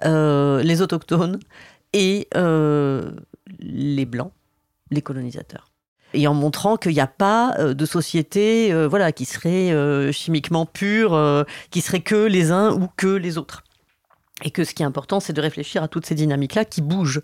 les 0.03 0.81
autochtones 0.81 1.39
et 1.93 2.27
les 3.59 4.05
blancs 4.05 4.31
les 4.91 5.01
colonisateurs. 5.01 5.71
Et 6.15 6.27
en 6.27 6.33
montrant 6.33 6.77
qu'il 6.77 6.93
n'y 6.93 7.01
a 7.01 7.07
pas 7.07 7.55
euh, 7.59 7.73
de 7.73 7.85
société 7.85 8.71
euh, 8.71 8.87
voilà, 8.87 9.11
qui 9.11 9.25
serait 9.25 9.71
euh, 9.71 10.11
chimiquement 10.11 10.65
pure, 10.65 11.45
qui 11.71 11.81
serait 11.81 11.99
que 11.99 12.15
les 12.15 12.51
uns 12.51 12.71
ou 12.71 12.87
que 12.95 13.07
les 13.07 13.37
autres. 13.37 13.63
Et 14.43 14.51
que 14.51 14.65
ce 14.65 14.73
qui 14.73 14.83
est 14.83 14.85
important, 14.85 15.21
c'est 15.21 15.31
de 15.31 15.39
réfléchir 15.39 15.81
à 15.81 15.87
toutes 15.87 16.05
ces 16.05 16.13
dynamiques-là 16.13 16.65
qui 16.65 16.81
bougent. 16.81 17.21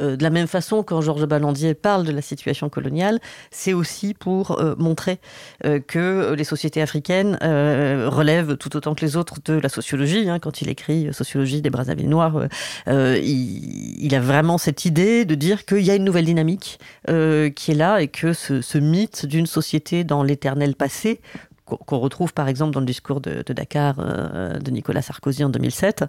Euh, 0.00 0.16
de 0.16 0.22
la 0.24 0.30
même 0.30 0.48
façon, 0.48 0.82
quand 0.82 1.00
Georges 1.00 1.24
Ballandier 1.24 1.74
parle 1.74 2.04
de 2.04 2.10
la 2.10 2.20
situation 2.20 2.68
coloniale, 2.68 3.20
c'est 3.52 3.74
aussi 3.74 4.12
pour 4.12 4.58
euh, 4.58 4.74
montrer 4.76 5.20
euh, 5.64 5.78
que 5.78 6.34
les 6.36 6.42
sociétés 6.42 6.82
africaines 6.82 7.38
relèvent 7.40 8.56
tout 8.56 8.76
autant 8.76 8.96
que 8.96 9.04
les 9.04 9.16
autres 9.16 9.36
de 9.44 9.54
la 9.54 9.68
sociologie. 9.68 10.28
Hein. 10.28 10.40
quand 10.40 10.60
il 10.60 10.68
écrit 10.68 11.08
Sociologie 11.12 11.62
des 11.62 11.70
Brazzaville 11.70 12.08
noirs, 12.08 12.48
il, 12.88 14.04
il, 14.04 14.14
a 14.14 14.20
vraiment 14.20 14.58
cette 14.58 14.84
idée 14.84 15.24
de 15.24 15.36
dire 15.36 15.64
qu'il 15.64 15.82
y 15.82 15.90
a 15.90 15.94
une 15.94 16.04
nouvelle 16.04 16.24
dynamique 16.24 16.80
qui 17.06 17.70
est 17.70 17.76
là 17.76 18.00
et 18.00 18.08
que 18.08 18.32
ce, 18.32 18.60
ce 18.60 18.78
mythe 18.78 19.26
d'une 19.26 19.46
société 19.46 20.02
dans 20.02 20.22
l'éternel 20.22 20.74
passé 20.74 21.20
qu'on 21.68 21.98
retrouve 21.98 22.32
par 22.32 22.48
exemple 22.48 22.72
dans 22.72 22.80
le 22.80 22.86
discours 22.86 23.20
de, 23.20 23.42
Dakar 23.52 23.96
euh, 23.98 24.58
de 24.58 24.70
Nicolas 24.70 25.02
Sarkozy 25.02 25.44
en 25.44 25.48
2007, 25.48 26.04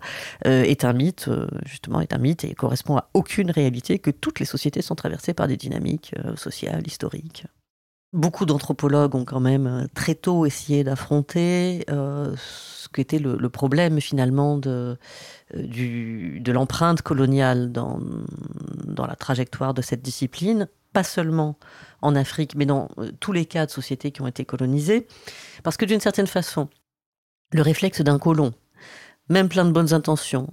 euh, 0.46 0.63
est 0.63 0.86
un 0.86 0.94
mythe, 0.94 1.28
euh, 1.28 1.48
justement, 1.66 2.01
est 2.01 2.13
un 2.13 2.18
mythe 2.18 2.44
et 2.44 2.54
correspond 2.54 2.98
à 2.98 3.10
aucune 3.13 3.51
réalité, 3.51 4.00
que 4.00 4.12
toutes 4.12 4.39
les 4.39 4.46
sociétés 4.46 4.82
sont 4.82 4.96
traversées 4.96 5.34
par 5.34 5.48
des 5.48 5.58
dynamiques 5.58 6.13
sociales, 6.36 6.86
historiques. 6.86 7.46
Beaucoup 8.12 8.46
d'anthropologues 8.46 9.13
ont 9.13 9.25
quand 9.25 9.39
même 9.39 9.88
très 9.94 10.16
tôt 10.16 10.48
essayé 10.48 10.84
d'affronter 10.84 11.86
ce 11.88 12.89
qu'était 12.92 13.20
le, 13.20 13.50
problème 13.50 14.01
finalement 14.01 14.58
de, 14.58 14.98
de 15.54 16.51
l'empreinte 16.51 17.04
coloniale 17.04 17.72
dans, 17.72 18.00
dans 18.86 19.06
la 19.06 19.16
trajectoire 19.16 19.75
de 19.75 19.84
cette 19.84 20.01
discipline, 20.01 20.68
pas 20.93 21.03
seulement 21.03 21.58
en 22.01 22.15
Afrique, 22.15 22.55
mais 22.55 22.65
dans 22.65 22.89
tous 23.19 23.31
les 23.31 23.46
cas 23.46 23.65
de 23.65 23.72
sociétés 23.72 24.12
qui 24.12 24.22
ont 24.22 24.27
été 24.27 24.46
colonisées. 24.46 25.08
Parce 25.63 25.77
que 25.77 25.86
d'une 25.86 26.00
certaine 26.00 26.27
façon, 26.27 26.69
le 27.51 27.62
réflexe 27.62 28.01
d'un 28.01 28.19
colon, 28.19 28.53
même 29.29 29.50
plein 29.50 29.65
de 29.65 29.72
bonnes 29.72 29.93
intentions, 29.93 30.50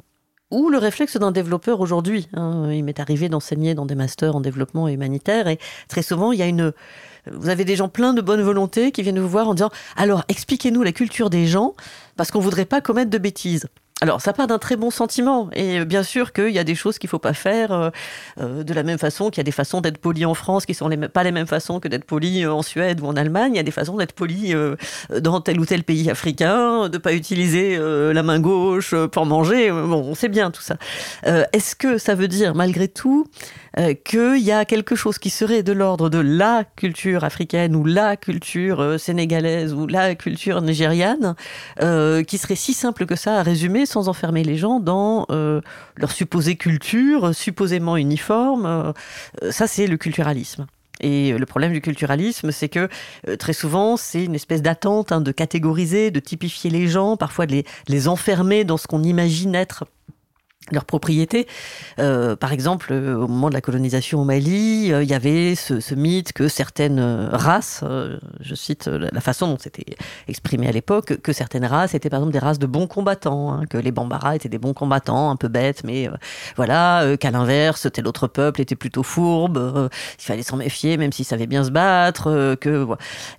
ou 0.50 0.70
le 0.70 0.78
réflexe 0.78 1.16
d'un 1.16 1.32
développeur 1.32 1.80
aujourd'hui. 1.80 2.28
Hein. 2.34 2.70
Il 2.70 2.84
m'est 2.84 3.00
arrivé 3.00 3.28
d'enseigner 3.28 3.74
dans 3.74 3.86
des 3.86 3.94
masters 3.94 4.36
en 4.36 4.40
développement 4.40 4.88
humanitaire 4.88 5.48
et 5.48 5.58
très 5.88 6.02
souvent 6.02 6.32
il 6.32 6.38
y 6.38 6.42
a 6.42 6.46
une 6.46 6.72
vous 7.32 7.48
avez 7.48 7.64
des 7.64 7.74
gens 7.74 7.88
pleins 7.88 8.14
de 8.14 8.22
bonne 8.22 8.42
volonté 8.42 8.92
qui 8.92 9.02
viennent 9.02 9.18
vous 9.18 9.28
voir 9.28 9.48
en 9.48 9.54
disant 9.54 9.70
alors 9.96 10.22
expliquez-nous 10.28 10.84
la 10.84 10.92
culture 10.92 11.30
des 11.30 11.46
gens 11.46 11.74
parce 12.16 12.30
qu'on 12.30 12.38
voudrait 12.38 12.64
pas 12.64 12.80
commettre 12.80 13.10
de 13.10 13.18
bêtises. 13.18 13.66
Alors, 14.02 14.20
ça 14.20 14.34
part 14.34 14.46
d'un 14.46 14.58
très 14.58 14.76
bon 14.76 14.90
sentiment. 14.90 15.48
Et 15.54 15.82
bien 15.86 16.02
sûr 16.02 16.34
qu'il 16.34 16.50
y 16.50 16.58
a 16.58 16.64
des 16.64 16.74
choses 16.74 16.98
qu'il 16.98 17.08
ne 17.08 17.12
faut 17.12 17.18
pas 17.18 17.32
faire 17.32 17.72
euh, 17.72 17.88
euh, 18.38 18.62
de 18.62 18.74
la 18.74 18.82
même 18.82 18.98
façon 18.98 19.30
qu'il 19.30 19.38
y 19.38 19.40
a 19.40 19.44
des 19.44 19.52
façons 19.52 19.80
d'être 19.80 19.96
poli 19.96 20.26
en 20.26 20.34
France 20.34 20.66
qui 20.66 20.74
sont 20.74 20.88
les, 20.88 20.98
pas 20.98 21.22
les 21.22 21.32
mêmes 21.32 21.46
façons 21.46 21.80
que 21.80 21.88
d'être 21.88 22.04
poli 22.04 22.44
euh, 22.44 22.52
en 22.52 22.60
Suède 22.60 23.00
ou 23.00 23.06
en 23.06 23.16
Allemagne. 23.16 23.52
Il 23.54 23.56
y 23.56 23.60
a 23.60 23.62
des 23.62 23.70
façons 23.70 23.96
d'être 23.96 24.12
poli 24.12 24.54
dans 25.18 25.40
tel 25.40 25.58
ou 25.58 25.64
tel 25.64 25.82
pays 25.82 26.10
africain, 26.10 26.90
de 26.90 26.98
ne 26.98 26.98
pas 26.98 27.14
utiliser 27.14 27.78
la 27.78 28.22
main 28.22 28.38
gauche 28.38 28.94
pour 29.12 29.24
manger. 29.24 29.70
Bon, 29.70 30.04
on 30.04 30.14
sait 30.14 30.28
bien 30.28 30.50
tout 30.50 30.62
ça. 30.62 30.76
Est-ce 31.24 31.74
que 31.74 31.98
ça 31.98 32.14
veut 32.14 32.28
dire, 32.28 32.54
malgré 32.54 32.88
tout, 32.88 33.26
qu'il 34.04 34.38
y 34.38 34.52
a 34.52 34.64
quelque 34.64 34.94
chose 34.94 35.18
qui 35.18 35.30
serait 35.30 35.62
de 35.62 35.72
l'ordre 35.72 36.08
de 36.08 36.18
la 36.18 36.64
culture 36.76 37.24
africaine 37.24 37.74
ou 37.76 37.84
la 37.84 38.16
culture 38.16 38.98
sénégalaise 38.98 39.72
ou 39.72 39.86
la 39.86 40.14
culture 40.14 40.60
nigériane, 40.62 41.34
qui 41.78 42.38
serait 42.38 42.56
si 42.56 42.74
simple 42.74 43.06
que 43.06 43.16
ça 43.16 43.38
à 43.38 43.42
résumer 43.42 43.85
sans 43.86 44.08
enfermer 44.08 44.44
les 44.44 44.56
gens 44.56 44.80
dans 44.80 45.26
euh, 45.30 45.60
leur 45.96 46.10
supposée 46.10 46.56
culture, 46.56 47.34
supposément 47.34 47.96
uniforme. 47.96 48.66
Euh, 48.66 48.92
ça, 49.50 49.66
c'est 49.66 49.86
le 49.86 49.96
culturalisme. 49.96 50.66
Et 51.00 51.32
le 51.32 51.46
problème 51.46 51.72
du 51.72 51.80
culturalisme, 51.80 52.50
c'est 52.52 52.68
que 52.68 52.88
euh, 53.28 53.36
très 53.36 53.52
souvent, 53.52 53.96
c'est 53.96 54.24
une 54.24 54.34
espèce 54.34 54.62
d'attente 54.62 55.12
hein, 55.12 55.20
de 55.20 55.32
catégoriser, 55.32 56.10
de 56.10 56.20
typifier 56.20 56.70
les 56.70 56.88
gens, 56.88 57.16
parfois 57.16 57.46
de 57.46 57.52
les, 57.52 57.64
les 57.88 58.08
enfermer 58.08 58.64
dans 58.64 58.76
ce 58.76 58.86
qu'on 58.86 59.02
imagine 59.02 59.54
être 59.54 59.84
leur 60.72 60.84
propriété. 60.84 61.46
Euh, 61.98 62.36
par 62.36 62.52
exemple, 62.52 62.88
euh, 62.92 63.16
au 63.16 63.28
moment 63.28 63.48
de 63.48 63.54
la 63.54 63.60
colonisation 63.60 64.20
au 64.20 64.24
Mali, 64.24 64.92
euh, 64.92 65.02
il 65.02 65.08
y 65.08 65.14
avait 65.14 65.54
ce, 65.54 65.80
ce, 65.80 65.94
mythe 65.94 66.32
que 66.32 66.48
certaines 66.48 67.00
races, 67.32 67.80
euh, 67.84 68.18
je 68.40 68.54
cite 68.54 68.86
la 68.86 69.20
façon 69.20 69.46
dont 69.48 69.58
c'était 69.58 69.96
exprimé 70.28 70.68
à 70.68 70.72
l'époque, 70.72 71.20
que 71.22 71.32
certaines 71.32 71.64
races 71.64 71.94
étaient 71.94 72.10
par 72.10 72.18
exemple 72.18 72.32
des 72.32 72.38
races 72.38 72.58
de 72.58 72.66
bons 72.66 72.86
combattants, 72.86 73.52
hein, 73.52 73.66
que 73.68 73.78
les 73.78 73.92
Bambara 73.92 74.36
étaient 74.36 74.48
des 74.48 74.58
bons 74.58 74.74
combattants, 74.74 75.30
un 75.30 75.36
peu 75.36 75.48
bêtes, 75.48 75.84
mais 75.84 76.08
voilà, 76.56 77.16
qu'à 77.18 77.30
l'inverse, 77.30 77.88
tel 77.92 78.06
autre 78.06 78.26
peuple 78.26 78.60
était 78.60 78.76
plutôt 78.76 79.02
fourbe, 79.02 79.88
il 80.18 80.22
fallait 80.22 80.42
s'en 80.42 80.56
méfier, 80.56 80.96
même 80.96 81.12
s'il 81.12 81.24
savait 81.24 81.46
bien 81.46 81.64
se 81.64 81.70
battre, 81.70 82.56
que 82.60 82.86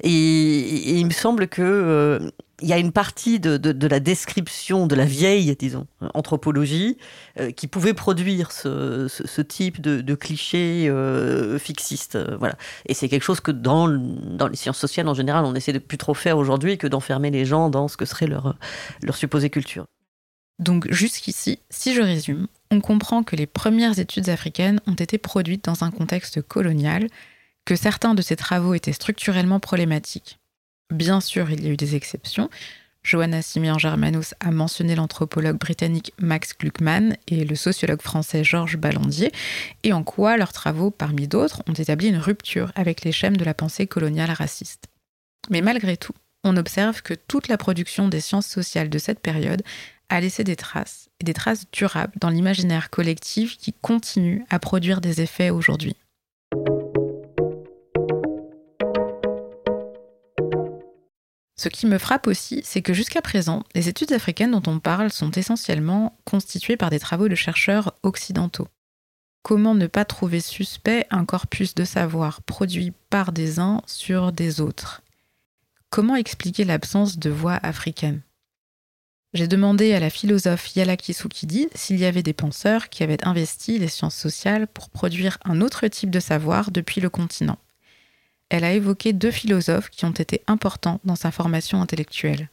et, 0.02 0.10
et, 0.10 0.94
il 0.98 1.06
me 1.06 1.12
semble 1.12 1.48
que 1.48 2.32
il 2.62 2.68
y 2.68 2.74
a 2.74 2.80
une 2.80 2.92
partie 2.92 3.40
de, 3.40 3.58
de, 3.58 3.88
la 3.88 4.00
description 4.00 4.88
de 4.88 4.96
la 4.96 5.06
vieille, 5.06 5.56
disons, 5.58 5.86
anthropologie, 6.16 6.98
euh, 7.40 7.52
qui 7.52 7.68
pouvait 7.68 7.94
produire 7.94 8.52
ce, 8.52 9.08
ce, 9.08 9.28
ce 9.28 9.42
type 9.42 9.80
de, 9.80 10.02
de 10.02 10.16
clichés 10.16 10.88
euh, 10.90 11.60
fixistes. 11.60 12.16
Euh, 12.16 12.36
voilà. 12.38 12.56
Et 12.88 12.96
c'est 12.96 13.10
quelque 13.10 13.24
chose 13.24 13.42
que 13.42 13.52
dans, 13.52 13.88
dans 13.88 14.48
les 14.48 14.56
sciences 14.56 14.80
sociales, 14.80 15.08
en 15.08 15.14
général, 15.14 15.46
on 15.46 15.54
essaie 15.54 15.74
de 15.74 15.80
plus 15.80 16.00
trop 16.00 16.16
faire 16.16 16.38
aujourd'hui 16.38 16.80
que 16.80 16.88
d'enfermer 16.88 17.30
les 17.30 17.46
gens 17.46 17.70
dans 17.70 17.88
ce 17.88 17.96
que 17.96 18.06
serait 18.06 18.28
leur, 18.28 18.56
leur 19.04 19.16
supposée 19.16 19.52
culture. 19.52 19.86
Donc 20.58 20.92
jusqu'ici, 20.92 21.60
si 21.70 21.94
je 21.94 22.02
résume, 22.02 22.48
on 22.72 22.82
comprend 22.82 23.22
que 23.22 23.36
les 23.36 23.46
premières 23.46 24.00
études 24.00 24.30
africaines 24.30 24.82
ont 24.88 24.96
été 24.96 25.20
produites 25.20 25.64
dans 25.66 25.84
un 25.84 25.92
contexte 25.92 26.42
colonial, 26.42 27.08
que 27.66 27.76
certains 27.76 28.16
de 28.16 28.24
ces 28.24 28.36
travaux 28.36 28.74
étaient 28.74 28.94
structurellement 28.94 29.60
problématiques 29.60 30.40
Bien 30.92 31.20
sûr, 31.20 31.50
il 31.52 31.64
y 31.64 31.68
a 31.68 31.72
eu 31.72 31.78
des 31.78 31.96
exceptions. 31.96 32.50
Johanna 33.04 33.42
Simian 33.42 33.78
Germanos 33.78 34.34
a 34.42 34.52
mentionné 34.52 34.96
l'anthropologue 34.96 35.58
britannique 35.58 36.14
Max 36.20 36.54
Gluckman 36.58 37.16
et 37.28 37.46
le 37.46 37.56
sociologue 37.56 38.02
français 38.02 38.44
Georges 38.44 38.78
Ballandier, 38.78 39.32
et 39.84 39.94
en 39.94 40.04
quoi 40.04 40.36
leurs 40.36 40.52
travaux, 40.52 40.92
parmi 40.92 41.28
d'autres, 41.28 41.64
ont 41.68 41.74
établi 41.74 42.10
une 42.10 42.18
rupture 42.18 42.72
avec 42.76 43.04
les 43.04 43.14
schèmes 43.14 43.38
de 43.38 43.46
la 43.46 43.54
pensée 43.54 43.88
coloniale 43.88 44.32
raciste? 44.32 44.88
Mais 45.50 45.62
malgré 45.62 45.96
tout, 45.96 46.14
on 46.44 46.58
observe 46.58 47.02
que 47.02 47.14
toute 47.14 47.48
la 47.48 47.58
production 47.58 48.10
des 48.10 48.20
sciences 48.20 48.48
sociales 48.48 48.90
de 48.90 48.98
cette 48.98 49.22
période 49.22 49.64
a 50.10 50.20
laissé 50.20 50.44
des 50.44 50.56
traces, 50.56 51.10
et 51.20 51.24
des 51.24 51.34
traces 51.34 51.66
durables 51.72 52.14
dans 52.20 52.30
l'imaginaire 52.30 52.90
collectif 52.90 53.58
qui 53.58 53.74
continue 53.74 54.46
à 54.50 54.60
produire 54.60 55.02
des 55.02 55.22
effets 55.22 55.50
aujourd'hui. 55.50 55.96
Ce 61.60 61.70
qui 61.70 61.88
me 61.88 61.98
frappe 61.98 62.28
aussi, 62.28 62.62
c'est 62.64 62.84
que 62.84 62.94
jusqu'à 62.94 63.22
présent, 63.22 63.64
les 63.74 63.90
études 63.90 64.14
africaines 64.14 64.52
dont 64.52 64.72
on 64.72 64.80
parle 64.80 65.12
sont 65.12 65.32
essentiellement 65.32 66.16
constituées 66.24 66.78
par 66.78 66.92
des 66.92 67.00
travaux 67.00 67.28
de 67.28 67.36
chercheurs 67.36 67.96
occidentaux. 68.04 68.68
Comment 69.42 69.74
ne 69.74 69.88
pas 69.88 70.06
trouver 70.06 70.40
suspect 70.40 71.08
un 71.10 71.26
corpus 71.26 71.74
de 71.74 71.84
savoir 71.84 72.44
produit 72.44 72.94
par 73.10 73.32
des 73.32 73.60
uns 73.60 73.82
sur 73.88 74.32
des 74.32 74.62
autres? 74.62 75.02
Comment 75.90 76.16
expliquer 76.16 76.64
l'absence 76.64 77.18
de 77.18 77.32
voix 77.32 77.60
africaines? 77.64 78.22
J'ai 79.34 79.48
demandé 79.48 79.94
à 79.94 80.00
la 80.00 80.10
philosophe 80.10 80.76
Yala 80.76 80.96
Kisukidi 80.96 81.70
s'il 81.74 81.98
y 81.98 82.06
avait 82.06 82.24
des 82.24 82.34
penseurs 82.34 82.90
qui 82.90 83.04
avaient 83.04 83.26
investi 83.26 83.80
les 83.80 83.88
sciences 83.88 84.16
sociales 84.16 84.68
pour 84.68 84.90
produire 84.90 85.38
un 85.44 85.62
autre 85.62 85.88
type 85.88 86.12
de 86.12 86.20
savoir 86.20 86.70
depuis 86.72 87.02
le 87.02 87.10
continent 87.10 87.58
elle 88.50 88.64
a 88.64 88.74
évoqué 88.74 89.14
deux 89.14 89.32
philosophes 89.32 89.90
qui 89.90 90.06
ont 90.06 90.12
été 90.12 90.42
importants 90.48 91.00
dans 91.04 91.16
sa 91.16 91.32
formation 91.32 91.82
intellectuelle. 91.82 92.50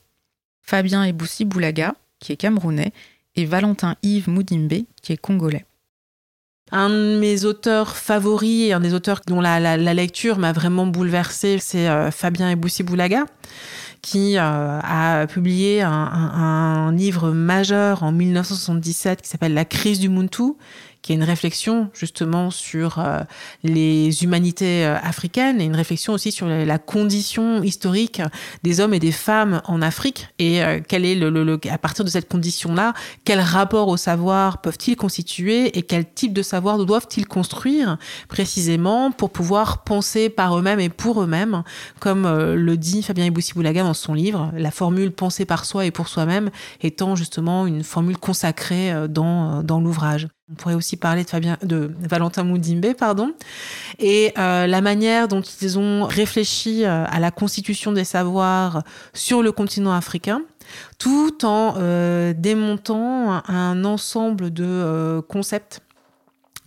Fabien 0.63 1.05
Eboussi 1.05 1.45
Boulaga, 1.45 1.95
qui 2.19 2.33
est 2.33 2.37
camerounais, 2.37 2.93
et 3.37 3.45
Valentin 3.45 3.97
Yves 4.03 4.29
Moudimbe, 4.29 4.85
qui 5.03 5.13
est 5.13 5.17
congolais. 5.17 5.67
Un 6.73 6.89
de 6.89 7.19
mes 7.19 7.45
auteurs 7.45 7.97
favoris 7.97 8.69
et 8.69 8.73
un 8.73 8.81
des 8.81 8.95
auteurs 8.95 9.21
dont 9.27 9.41
la, 9.41 9.77
lecture 9.77 10.39
m'a 10.39 10.53
vraiment 10.53 10.87
bouleversée, 10.87 11.59
c'est 11.61 11.89
euh, 11.89 12.11
Fabien 12.11 12.51
Eboussi 12.51 12.83
Boulaga, 12.83 13.27
qui 14.01 14.39
euh, 14.39 14.81
a 14.83 15.27
publié 15.27 15.83
un, 15.83 16.93
livre 16.93 17.31
majeur 17.31 18.03
en 18.03 18.13
1977 18.13 19.23
qui 19.23 19.29
s'appelle 19.29 19.55
La 19.55 19.65
crise 19.65 19.99
du 19.99 20.09
Muntu, 20.09 20.57
qui 21.05 21.13
est 21.13 21.17
une 21.17 21.23
réflexion 21.23 21.91
justement 21.93 22.51
sur 22.51 22.99
euh, 22.99 23.21
les 23.63 24.25
humanités 24.25 24.87
euh, 24.87 24.97
africaines 25.03 25.61
et 25.61 25.65
une 25.65 25.77
réflexion 25.77 26.15
aussi 26.15 26.33
sur 26.33 26.47
la 26.47 26.79
condition 26.79 27.63
historique 27.63 28.23
des 28.63 28.81
hommes 28.81 28.95
et 28.95 28.99
des 28.99 29.13
femmes 29.13 29.61
en 29.67 29.83
Afrique 29.83 30.29
et 30.39 30.65
euh, 30.65 30.81
quel 30.89 31.05
est 31.05 31.15
le, 31.15 31.29
le, 31.29 31.45
le, 31.45 31.61
à 31.71 31.77
partir 31.77 32.07
de 32.07 32.11
cette 32.11 32.27
condition-là, 32.27 32.95
quel 33.25 33.39
rapport 33.39 33.89
au 33.89 33.99
savoir 33.99 34.63
peuvent-ils 34.63 34.97
constituer 34.97 35.77
et 35.77 35.83
quel 35.83 36.11
type 36.11 36.33
de 36.33 36.41
savoir 36.41 36.79
doivent-ils 36.79 37.27
construire 37.27 37.99
précisément 38.29 39.11
pour 39.11 39.29
pouvoir 39.29 39.85
penser 39.85 40.31
par 40.31 40.59
eux-mêmes 40.59 40.81
et 40.81 40.89
pour 40.89 41.23
eux-mêmes, 41.23 41.65
comme 42.01 42.27
le 42.27 42.77
dit 42.79 43.03
Fabien 43.03 43.27
Iboussi-Boulaga 43.27 43.83
dans 43.83 43.93
son 43.93 44.15
livre, 44.15 44.51
la 44.57 44.71
formule 44.71 45.13
penser 45.13 45.45
par 45.45 45.67
soi 45.67 45.85
et 45.85 45.91
pour 45.91 46.09
soi-même 46.09 46.49
étant 46.81 47.15
justement 47.15 47.67
une 47.67 47.85
formule 47.85 48.17
consacrée 48.17 48.91
dans, 49.11 49.63
dans 49.63 49.81
l'ouvrage. 49.81 50.29
On 50.51 50.55
pourrait 50.57 50.75
aussi 50.75 50.99
parler 50.99 51.25
de, 51.25 51.31
Fabien, 51.31 51.57
de 51.63 51.91
Valentin 52.01 52.45
Moudimbe, 52.45 52.93
pardon, 52.99 53.33
et 53.99 54.31
euh, 54.37 54.67
la 54.67 54.83
manière 54.83 55.27
dont 55.27 55.41
ils 55.41 55.79
ont 55.79 56.05
réfléchi 56.05 56.85
euh, 56.85 57.07
à 57.07 57.19
la 57.19 57.31
constitution 57.31 57.93
des 57.93 58.05
savoirs 58.05 58.83
sur 59.15 59.43
le 59.43 59.53
continent 59.53 59.95
africain, 59.95 60.43
tout 60.99 61.47
en 61.47 61.77
euh, 61.79 62.35
démontant 62.37 63.43
un, 63.49 63.85
ensemble 63.87 64.53
de 64.53 64.65
euh, 64.67 65.23
concepts 65.23 65.81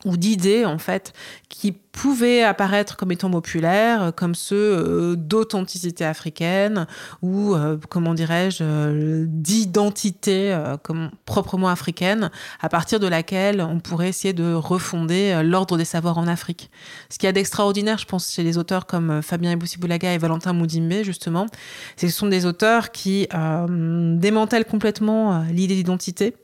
ou 0.06 0.16
d'idées 0.16 0.66
en 0.66 0.78
fait 0.78 1.14
qui 1.50 1.72
pouvaient 1.72 2.44
apparaître 2.44 2.98
comme 2.98 3.12
étant 3.12 3.32
populaires, 3.32 4.12
comme 4.16 4.36
ceux 4.36 4.56
euh, 4.56 5.16
d'authenticité 5.16 6.06
africaine 6.06 6.86
ou 7.24 7.56
euh, 7.56 7.78
comment 7.90 8.14
dirais-je 8.14 8.60
euh, 8.62 9.26
d'identité 9.28 10.54
euh, 10.54 10.78
comme 10.78 11.10
proprement 11.26 11.70
africaine, 11.70 12.30
à 12.62 12.70
partir 12.70 13.00
de 13.00 13.08
laquelle 13.08 13.62
on 13.62 13.80
pourrait 13.80 14.10
essayer 14.10 14.34
de 14.34 14.54
refonder 14.54 15.32
euh, 15.32 15.42
l'ordre 15.42 15.78
des 15.78 15.86
savoirs 15.86 16.20
en 16.20 16.28
Afrique. 16.28 16.70
Ce 17.10 17.18
qu'il 17.18 17.26
y 17.26 17.30
a 17.30 17.34
d'extraordinaire, 17.34 17.98
je 17.98 18.06
pense, 18.06 18.32
chez 18.32 18.44
les 18.44 18.60
auteurs 18.60 18.86
comme 18.86 19.10
euh, 19.10 19.22
Fabien 19.24 19.52
Eboussi-Boulaga 19.54 20.14
et 20.14 20.20
Valentin 20.20 20.54
Moudimbe 20.54 21.04
justement, 21.04 21.48
c'est 21.96 22.06
que 22.06 22.14
ce 22.14 22.20
sont 22.20 22.28
des 22.28 22.46
auteurs 22.46 22.92
qui 22.92 23.28
démantèlent 23.68 24.66
complètement 24.66 25.44
l'idée 25.52 25.76
d'identité 25.76 26.36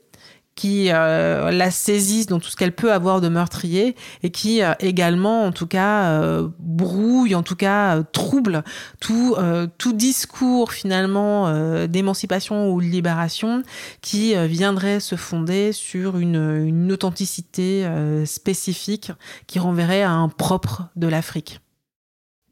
qui 0.54 0.90
euh, 0.90 1.50
la 1.50 1.70
saisissent 1.70 2.26
dans 2.26 2.38
tout 2.38 2.48
ce 2.48 2.56
qu'elle 2.56 2.74
peut 2.74 2.92
avoir 2.92 3.20
de 3.20 3.28
meurtrier 3.28 3.96
et 4.22 4.30
qui 4.30 4.62
euh, 4.62 4.72
également, 4.80 5.44
en 5.44 5.52
tout 5.52 5.66
cas, 5.66 6.10
euh, 6.10 6.48
brouille, 6.58 7.34
en 7.34 7.42
tout 7.42 7.56
cas, 7.56 8.02
trouble 8.02 8.62
tout, 9.00 9.36
tout 9.78 9.92
discours 9.92 10.72
finalement 10.72 11.52
d'émancipation 11.86 12.70
ou 12.72 12.80
de 12.80 12.86
libération 12.86 13.62
qui 14.00 14.34
viendrait 14.46 15.00
se 15.00 15.16
fonder 15.16 15.72
sur 15.72 16.18
une, 16.18 16.64
une 16.66 16.92
authenticité 16.92 17.86
spécifique 18.24 19.12
qui 19.46 19.58
renverrait 19.58 20.02
à 20.02 20.10
un 20.10 20.28
propre 20.28 20.88
de 20.96 21.06
l'Afrique. 21.06 21.60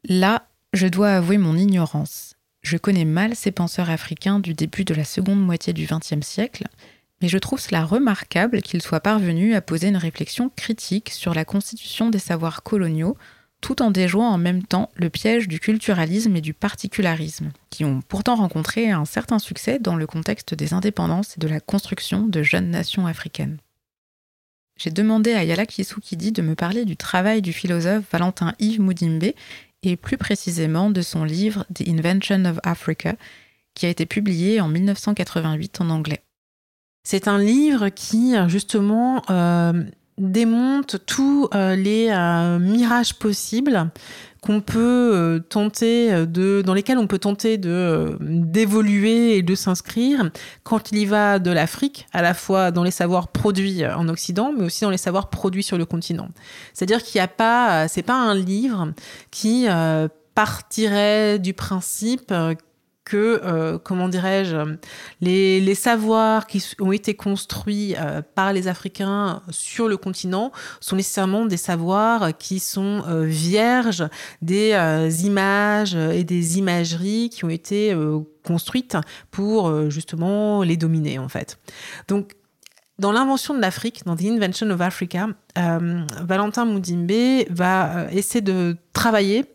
Là, 0.07 0.47
je 0.73 0.87
dois 0.87 1.11
avouer 1.11 1.37
mon 1.37 1.55
ignorance. 1.55 2.35
Je 2.61 2.77
connais 2.77 3.05
mal 3.05 3.35
ces 3.35 3.51
penseurs 3.51 3.89
africains 3.89 4.39
du 4.39 4.53
début 4.53 4.85
de 4.85 4.93
la 4.93 5.03
seconde 5.03 5.41
moitié 5.43 5.73
du 5.73 5.85
XXe 5.85 6.25
siècle, 6.25 6.65
mais 7.23 7.29
je 7.29 7.37
trouve 7.37 7.61
cela 7.61 7.85
remarquable 7.85 8.61
qu'ils 8.61 8.81
soient 8.81 8.99
parvenus 8.99 9.55
à 9.55 9.61
poser 9.61 9.87
une 9.87 9.95
réflexion 9.95 10.51
critique 10.57 11.09
sur 11.09 11.33
la 11.33 11.45
constitution 11.45 12.09
des 12.09 12.19
savoirs 12.19 12.63
coloniaux, 12.63 13.15
tout 13.61 13.81
en 13.81 13.91
déjouant 13.91 14.27
en 14.27 14.37
même 14.37 14.63
temps 14.63 14.89
le 14.95 15.09
piège 15.09 15.47
du 15.47 15.61
culturalisme 15.61 16.35
et 16.35 16.41
du 16.41 16.53
particularisme, 16.53 17.53
qui 17.69 17.85
ont 17.85 18.01
pourtant 18.01 18.35
rencontré 18.35 18.91
un 18.91 19.05
certain 19.05 19.39
succès 19.39 19.79
dans 19.79 19.95
le 19.95 20.05
contexte 20.05 20.53
des 20.53 20.73
indépendances 20.73 21.37
et 21.37 21.39
de 21.39 21.47
la 21.47 21.61
construction 21.61 22.27
de 22.27 22.43
jeunes 22.43 22.69
nations 22.69 23.07
africaines. 23.07 23.57
J'ai 24.75 24.91
demandé 24.91 25.31
à 25.31 25.45
Yala 25.45 25.65
Kisukidi 25.65 26.33
de 26.33 26.41
me 26.41 26.55
parler 26.55 26.83
du 26.83 26.97
travail 26.97 27.41
du 27.41 27.53
philosophe 27.53 28.03
Valentin 28.11 28.53
Yves 28.59 28.81
Moudimbe 28.81 29.31
et 29.81 29.95
plus 29.95 30.17
précisément 30.17 30.89
de 30.89 31.01
son 31.01 31.23
livre 31.23 31.65
The 31.73 31.87
Invention 31.87 32.43
of 32.43 32.59
Africa, 32.63 33.15
qui 33.75 33.85
a 33.85 33.89
été 33.89 34.05
publié 34.05 34.59
en 34.59 34.67
1988 34.67 35.79
en 35.79 35.89
anglais. 35.89 36.21
C'est 37.05 37.27
un 37.27 37.37
livre 37.37 37.89
qui, 37.89 38.33
justement, 38.47 39.21
euh, 39.29 39.83
démonte 40.17 41.05
tous 41.05 41.49
euh, 41.53 41.75
les 41.75 42.07
euh, 42.09 42.59
mirages 42.59 43.15
possibles 43.15 43.91
dans 44.47 44.53
lesquels 46.73 46.97
on 46.97 47.07
peut 47.07 47.17
tenter 47.17 47.57
de 47.57 48.17
d'évoluer 48.19 49.37
et 49.37 49.41
de 49.41 49.55
s'inscrire 49.55 50.31
quand 50.63 50.91
il 50.91 50.97
y 50.97 51.05
va 51.05 51.39
de 51.39 51.51
l'Afrique, 51.51 52.07
à 52.13 52.21
la 52.21 52.33
fois 52.33 52.71
dans 52.71 52.83
les 52.83 52.91
savoirs 52.91 53.29
produits 53.29 53.85
en 53.85 54.09
Occident, 54.09 54.53
mais 54.57 54.65
aussi 54.65 54.83
dans 54.83 54.89
les 54.89 54.97
savoirs 54.97 55.29
produits 55.29 55.63
sur 55.63 55.77
le 55.77 55.85
continent. 55.85 56.29
C'est-à-dire 56.73 57.03
qu'il 57.03 57.19
n'y 57.19 57.23
a 57.23 57.29
pas, 57.29 57.87
c'est 57.87 58.01
pas 58.01 58.15
un 58.15 58.35
livre 58.35 58.91
qui 59.31 59.67
partirait 60.35 61.39
du 61.39 61.53
principe 61.53 62.33
que, 63.05 63.41
euh, 63.43 63.77
comment 63.77 64.07
dirais-je, 64.07 64.75
les, 65.21 65.75
savoirs 65.75 66.47
qui 66.47 66.63
ont 66.79 66.91
été 66.91 67.15
construits 67.15 67.95
euh, 67.97 68.21
par 68.35 68.53
les 68.53 68.67
Africains 68.67 69.41
sur 69.49 69.87
le 69.87 69.97
continent 69.97 70.51
sont 70.79 70.95
nécessairement 70.95 71.45
des 71.45 71.57
savoirs 71.57 72.37
qui 72.37 72.59
sont 72.59 73.03
euh, 73.07 73.23
vierges 73.23 74.07
des 74.41 74.73
images 75.25 75.95
et 75.95 76.23
des 76.23 76.57
imageries 76.57 77.29
qui 77.29 77.43
ont 77.43 77.49
été 77.49 77.95
construites 78.45 78.97
pour 79.31 79.89
justement 79.89 80.63
les 80.63 80.77
dominer 80.77 81.19
en 81.19 81.29
fait. 81.29 81.57
Donc 82.07 82.33
dans 82.99 83.11
l'invention 83.11 83.53
de 83.53 83.59
l'Afrique, 83.59 84.03
dans 84.05 84.15
The 84.15 84.25
Invention 84.25 84.69
of 84.69 84.81
Africa, 84.81 85.27
Valentin 85.55 86.65
Moudimbe 86.65 87.45
va 87.49 88.07
essayer 88.11 88.41
de 88.41 88.77
travailler 88.93 89.45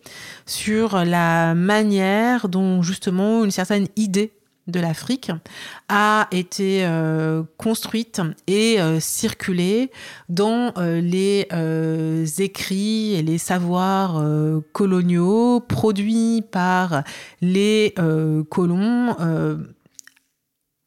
sur 0.47 1.04
la 1.04 1.54
manière 1.54 2.49
dont 2.49 2.83
justement 2.83 3.45
une 3.45 3.50
certaine 3.50 3.87
idée 3.97 4.33
de 4.68 4.80
l'Afrique 4.80 5.33
a 5.88 6.28
été 6.30 6.85
euh, 6.85 7.42
construite 7.57 8.21
et 8.47 8.80
euh, 8.80 9.00
circulée 9.00 9.90
dans 10.28 10.73
euh, 10.76 11.00
les 11.00 11.49
écrits 12.42 13.14
et 13.14 13.23
les 13.23 13.38
savoirs 13.38 14.23
coloniaux 14.73 15.61
produits 15.61 16.42
par 16.50 17.02
les 17.40 17.95
colons 18.50 19.16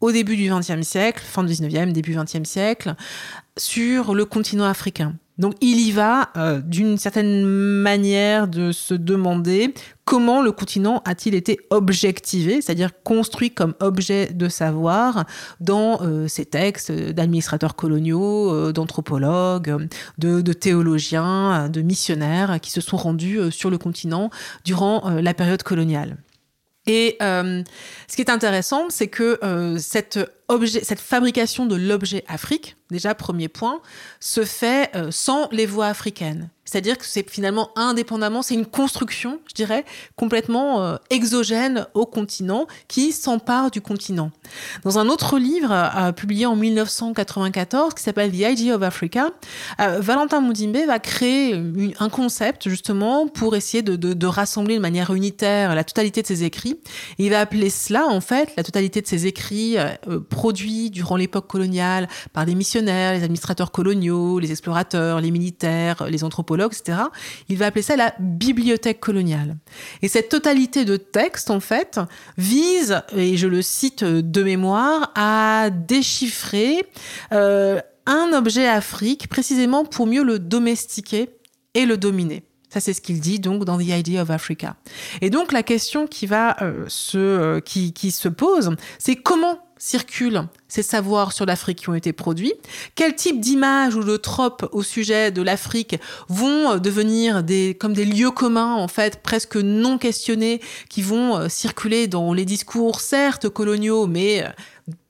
au 0.01 0.11
début 0.11 0.35
du 0.35 0.49
XXe 0.49 0.81
siècle, 0.81 1.23
fin 1.23 1.43
du 1.43 1.53
XIXe, 1.53 1.93
début 1.93 2.15
XXe 2.15 2.47
siècle, 2.47 2.95
sur 3.57 4.13
le 4.13 4.25
continent 4.25 4.65
africain. 4.65 5.15
Donc 5.41 5.55
il 5.59 5.79
y 5.79 5.91
va 5.91 6.29
euh, 6.37 6.61
d'une 6.61 6.97
certaine 6.97 7.43
manière 7.43 8.47
de 8.47 8.71
se 8.71 8.93
demander 8.93 9.73
comment 10.05 10.43
le 10.43 10.51
continent 10.51 11.01
a-t-il 11.03 11.33
été 11.33 11.59
objectivé, 11.71 12.61
c'est-à-dire 12.61 12.91
construit 13.03 13.49
comme 13.49 13.73
objet 13.79 14.27
de 14.27 14.49
savoir 14.49 15.25
dans 15.59 15.99
euh, 16.01 16.27
ces 16.27 16.45
textes 16.45 16.91
d'administrateurs 16.91 17.75
coloniaux, 17.75 18.53
euh, 18.53 18.71
d'anthropologues, 18.71 19.87
de, 20.19 20.53
théologiens, 20.53 21.69
de 21.69 21.81
missionnaires 21.81 22.59
qui 22.61 22.69
se 22.69 22.81
sont 22.81 22.97
rendus 22.97 23.39
sur 23.51 23.71
le 23.71 23.79
continent 23.79 24.29
durant 24.63 25.09
la 25.09 25.33
période 25.33 25.63
coloniale. 25.63 26.17
Et 26.87 27.17
ce 27.19 28.15
qui 28.15 28.21
est 28.21 28.29
intéressant, 28.29 28.89
c'est 28.89 29.07
que 29.07 29.39
cette, 29.77 30.19
objet, 30.47 30.83
cette 30.83 30.99
fabrication 30.99 31.65
de 31.65 31.75
l'objet 31.75 32.23
Afrique, 32.27 32.75
déjà 32.89 33.13
premier 33.13 33.49
point, 33.49 33.81
se 34.19 34.43
fait 34.45 34.91
sans 35.11 35.47
les 35.51 35.65
voix 35.65 35.87
africaines. 35.87 36.49
C'est-à-dire 36.71 36.97
que 36.97 37.05
c'est 37.05 37.29
finalement 37.29 37.69
indépendamment, 37.75 38.41
c'est 38.41 38.53
une 38.53 38.65
construction, 38.65 39.41
je 39.45 39.53
dirais, 39.53 39.83
complètement 40.15 40.81
euh, 40.81 40.95
exogène 41.09 41.85
au 41.95 42.05
continent 42.05 42.65
qui 42.87 43.11
s'empare 43.11 43.71
du 43.71 43.81
continent. 43.81 44.31
Dans 44.85 44.97
un 44.97 45.09
autre 45.09 45.37
livre 45.37 45.73
euh, 45.73 46.13
publié 46.13 46.45
en 46.45 46.55
1994 46.55 47.93
qui 47.93 48.01
s'appelle 48.01 48.31
The 48.31 48.57
Idea 48.57 48.75
of 48.75 48.83
Africa, 48.83 49.31
euh, 49.81 49.99
Valentin 49.99 50.39
Moudimbe 50.39 50.77
va 50.87 50.99
créer 50.99 51.61
un 51.99 52.07
concept 52.07 52.69
justement 52.69 53.27
pour 53.27 53.57
essayer 53.57 53.83
de, 53.83 54.25
rassembler 54.25 54.75
de 54.75 54.81
manière 54.81 55.13
unitaire 55.13 55.75
la 55.75 55.83
totalité 55.83 56.21
de 56.21 56.27
ses 56.27 56.45
écrits. 56.45 56.79
Il 57.17 57.31
va 57.31 57.41
appeler 57.41 57.69
cela 57.69 58.05
en 58.07 58.21
fait 58.21 58.53
la 58.55 58.63
totalité 58.63 59.01
de 59.01 59.07
ses 59.07 59.27
écrits 59.27 59.75
produits 60.29 60.89
durant 60.89 61.17
l'époque 61.17 61.47
coloniale 61.47 62.07
par 62.31 62.45
les 62.45 62.55
missionnaires, 62.55 63.11
les 63.11 63.23
administrateurs 63.23 63.73
coloniaux, 63.73 64.39
les 64.39 64.51
explorateurs, 64.51 65.19
les 65.19 65.31
militaires, 65.31 66.05
les 66.07 66.23
anthropologues 66.23 66.60
etc. 66.69 66.97
Il 67.49 67.57
va 67.57 67.67
appeler 67.67 67.81
ça 67.81 67.95
la 67.95 68.13
bibliothèque 68.19 68.99
coloniale. 68.99 69.57
Et 70.01 70.07
cette 70.07 70.29
totalité 70.29 70.85
de 70.85 70.97
textes, 70.97 71.49
en 71.49 71.59
fait, 71.59 71.99
vise, 72.37 73.01
et 73.15 73.37
je 73.37 73.47
le 73.47 73.61
cite 73.61 74.03
de 74.03 74.43
mémoire, 74.43 75.11
à 75.15 75.69
déchiffrer 75.69 76.85
euh, 77.33 77.79
un 78.05 78.33
objet 78.33 78.67
Afrique 78.67 79.27
précisément 79.27 79.85
pour 79.85 80.07
mieux 80.07 80.23
le 80.23 80.39
domestiquer 80.39 81.29
et 81.73 81.85
le 81.85 81.97
dominer. 81.97 82.43
Ça, 82.69 82.79
c'est 82.79 82.93
ce 82.93 83.01
qu'il 83.01 83.19
dit 83.19 83.39
donc 83.39 83.65
dans 83.65 83.77
The 83.77 83.87
Idea 83.87 84.21
of 84.21 84.29
Africa. 84.29 84.77
Et 85.19 85.29
donc 85.29 85.51
la 85.51 85.61
question 85.61 86.07
qui 86.07 86.25
va 86.25 86.55
euh, 86.61 86.85
se, 86.87 87.17
euh, 87.17 87.59
qui, 87.59 87.91
qui 87.91 88.11
se 88.11 88.29
pose, 88.29 88.75
c'est 88.97 89.17
comment 89.17 89.59
circulent 89.81 90.43
ces 90.67 90.83
savoirs 90.83 91.33
sur 91.33 91.47
l'Afrique 91.47 91.79
qui 91.79 91.89
ont 91.89 91.95
été 91.95 92.13
produits, 92.13 92.53
quel 92.93 93.15
type 93.15 93.39
d'images 93.39 93.95
ou 93.95 94.03
de 94.03 94.15
tropes 94.15 94.69
au 94.71 94.83
sujet 94.83 95.31
de 95.31 95.41
l'Afrique 95.41 95.99
vont 96.29 96.73
euh, 96.73 96.77
devenir 96.77 97.41
des, 97.41 97.75
comme 97.79 97.93
des 97.93 98.05
lieux 98.05 98.29
communs, 98.29 98.75
en 98.75 98.87
fait, 98.87 99.23
presque 99.23 99.55
non 99.55 99.97
questionnés, 99.97 100.61
qui 100.87 101.01
vont 101.01 101.35
euh, 101.35 101.49
circuler 101.49 102.07
dans 102.07 102.31
les 102.31 102.45
discours, 102.45 102.99
certes 102.99 103.49
coloniaux, 103.49 104.05
mais 104.05 104.43
euh, 104.43 104.49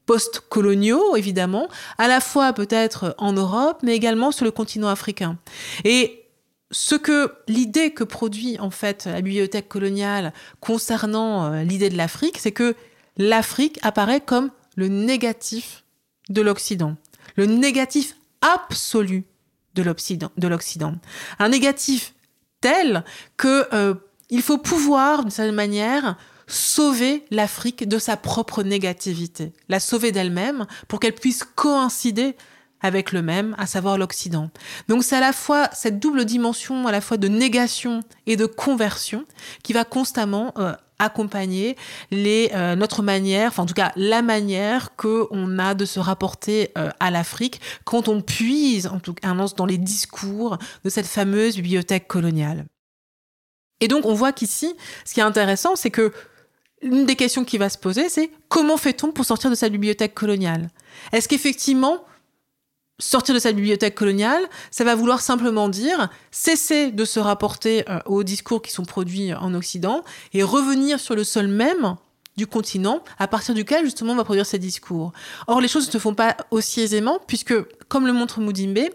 post-coloniaux, 0.06 1.18
évidemment, 1.18 1.68
à 1.98 2.08
la 2.08 2.22
fois 2.22 2.54
peut-être 2.54 3.14
en 3.18 3.34
Europe, 3.34 3.80
mais 3.84 3.94
également 3.94 4.32
sur 4.32 4.46
le 4.46 4.52
continent 4.52 4.88
africain. 4.88 5.38
Et 5.84 6.24
ce 6.72 6.96
que 6.96 7.34
l'idée 7.50 7.92
que 7.92 8.06
produit 8.06 8.58
en 8.62 8.72
fait 8.72 9.06
la 9.06 9.22
bibliothèque 9.22 9.68
coloniale 9.68 10.32
concernant 10.62 11.52
l'idée 11.64 11.90
de 11.90 11.98
l'Afrique, 11.98 12.38
c'est 12.38 12.54
que 12.54 12.76
l'Afrique 13.18 13.78
apparaît 13.84 14.22
comme 14.22 14.50
le 14.76 14.88
négatif 14.88 15.84
de 16.30 16.42
l'Occident, 16.42 16.96
le 17.36 17.46
négatif 17.46 18.16
absolu 18.42 19.26
de 19.76 19.84
l'Occident, 20.48 20.96
un 21.40 21.50
négatif 21.50 22.14
tel 22.62 23.04
que 23.38 23.68
euh, 23.74 23.96
il 24.30 24.42
faut 24.42 24.58
pouvoir, 24.58 25.22
d'une 25.22 25.32
certaine 25.32 25.56
manière, 25.56 26.18
sauver 26.48 27.26
l'Afrique 27.32 27.88
de 27.88 27.98
sa 27.98 28.18
propre 28.18 28.64
négativité, 28.64 29.54
la 29.70 29.80
sauver 29.80 30.12
d'elle-même 30.12 30.68
pour 30.88 31.00
qu'elle 31.00 31.16
puisse 31.16 31.44
coïncider 31.44 32.36
avec 32.82 33.12
le 33.12 33.22
même, 33.22 33.56
à 33.60 33.68
savoir 33.68 33.98
l'Occident. 33.98 34.50
Donc 34.88 35.04
c'est 35.04 35.16
à 35.16 35.20
la 35.20 35.34
fois 35.34 35.70
cette 35.72 36.00
double 36.00 36.26
dimension, 36.26 36.88
à 36.88 36.92
la 36.92 37.02
fois 37.02 37.18
de 37.18 37.28
négation 37.28 38.02
et 38.26 38.36
de 38.36 38.46
conversion, 38.46 39.26
qui 39.64 39.74
va 39.74 39.86
constamment 39.86 40.54
euh, 40.58 40.74
accompagner 41.02 41.76
euh, 42.14 42.76
notre 42.76 43.02
manière, 43.02 43.50
enfin 43.50 43.64
en 43.64 43.66
tout 43.66 43.74
cas 43.74 43.92
la 43.96 44.22
manière 44.22 44.96
que 44.96 45.28
on 45.32 45.60
a 45.60 45.74
de 45.74 45.86
se 45.86 46.00
rapporter 46.00 46.72
euh, 46.78 46.90
à 47.00 47.12
l'Afrique 47.12 47.60
quand 47.84 48.08
on 48.08 48.22
puise 48.22 48.88
en 48.88 49.00
tout 49.00 49.14
cas 49.14 49.34
dans 49.58 49.66
les 49.66 49.78
discours 49.78 50.58
de 50.84 50.90
cette 50.90 51.08
fameuse 51.08 51.56
bibliothèque 51.56 52.08
coloniale. 52.08 52.66
Et 53.80 53.88
donc 53.88 54.06
on 54.06 54.14
voit 54.14 54.32
qu'ici, 54.32 54.76
ce 55.06 55.14
qui 55.14 55.20
est 55.20 55.24
intéressant, 55.24 55.76
c'est 55.76 55.90
que 55.90 56.14
une 56.82 57.06
des 57.06 57.16
questions 57.16 57.44
qui 57.44 57.58
va 57.58 57.70
se 57.70 57.78
poser, 57.78 58.10
c'est 58.10 58.32
comment 58.48 58.78
fait-on 58.78 59.12
pour 59.12 59.26
sortir 59.26 59.50
de 59.50 59.56
cette 59.56 59.72
bibliothèque 59.72 60.14
coloniale? 60.14 60.70
Est-ce 61.12 61.28
qu'effectivement 61.28 62.04
sortir 63.02 63.36
de 63.36 63.40
cette 63.40 63.56
bibliothèque 63.56 63.96
coloniale, 63.96 64.44
ça 64.70 64.84
va 64.84 64.96
vouloir 64.96 65.22
simplement 65.22 65.70
dire 65.70 66.10
cesser 66.32 66.92
de 66.92 67.06
se 67.06 67.20
rapporter 67.20 67.84
aux 68.06 68.24
discours 68.24 68.62
qui 68.62 68.72
sont 68.72 68.86
produits 68.86 69.34
en 69.34 69.54
Occident 69.54 70.04
et 70.34 70.44
revenir 70.44 71.00
sur 71.00 71.16
le 71.16 71.24
sol 71.24 71.48
même 71.48 71.96
du 72.38 72.48
continent 72.48 73.04
à 73.20 73.28
partir 73.28 73.54
duquel 73.54 73.84
justement 73.84 74.14
on 74.14 74.16
va 74.16 74.24
produire 74.24 74.46
ces 74.46 74.60
discours. 74.60 75.12
Or 75.48 75.62
les 75.62 75.68
choses 75.68 75.88
ne 75.88 75.92
se 75.92 75.98
font 75.98 76.14
pas 76.14 76.38
aussi 76.50 76.82
aisément 76.82 77.20
puisque, 77.28 77.54
comme 77.88 78.08
le 78.08 78.14
montre 78.14 78.40
Moudimbe, 78.40 78.90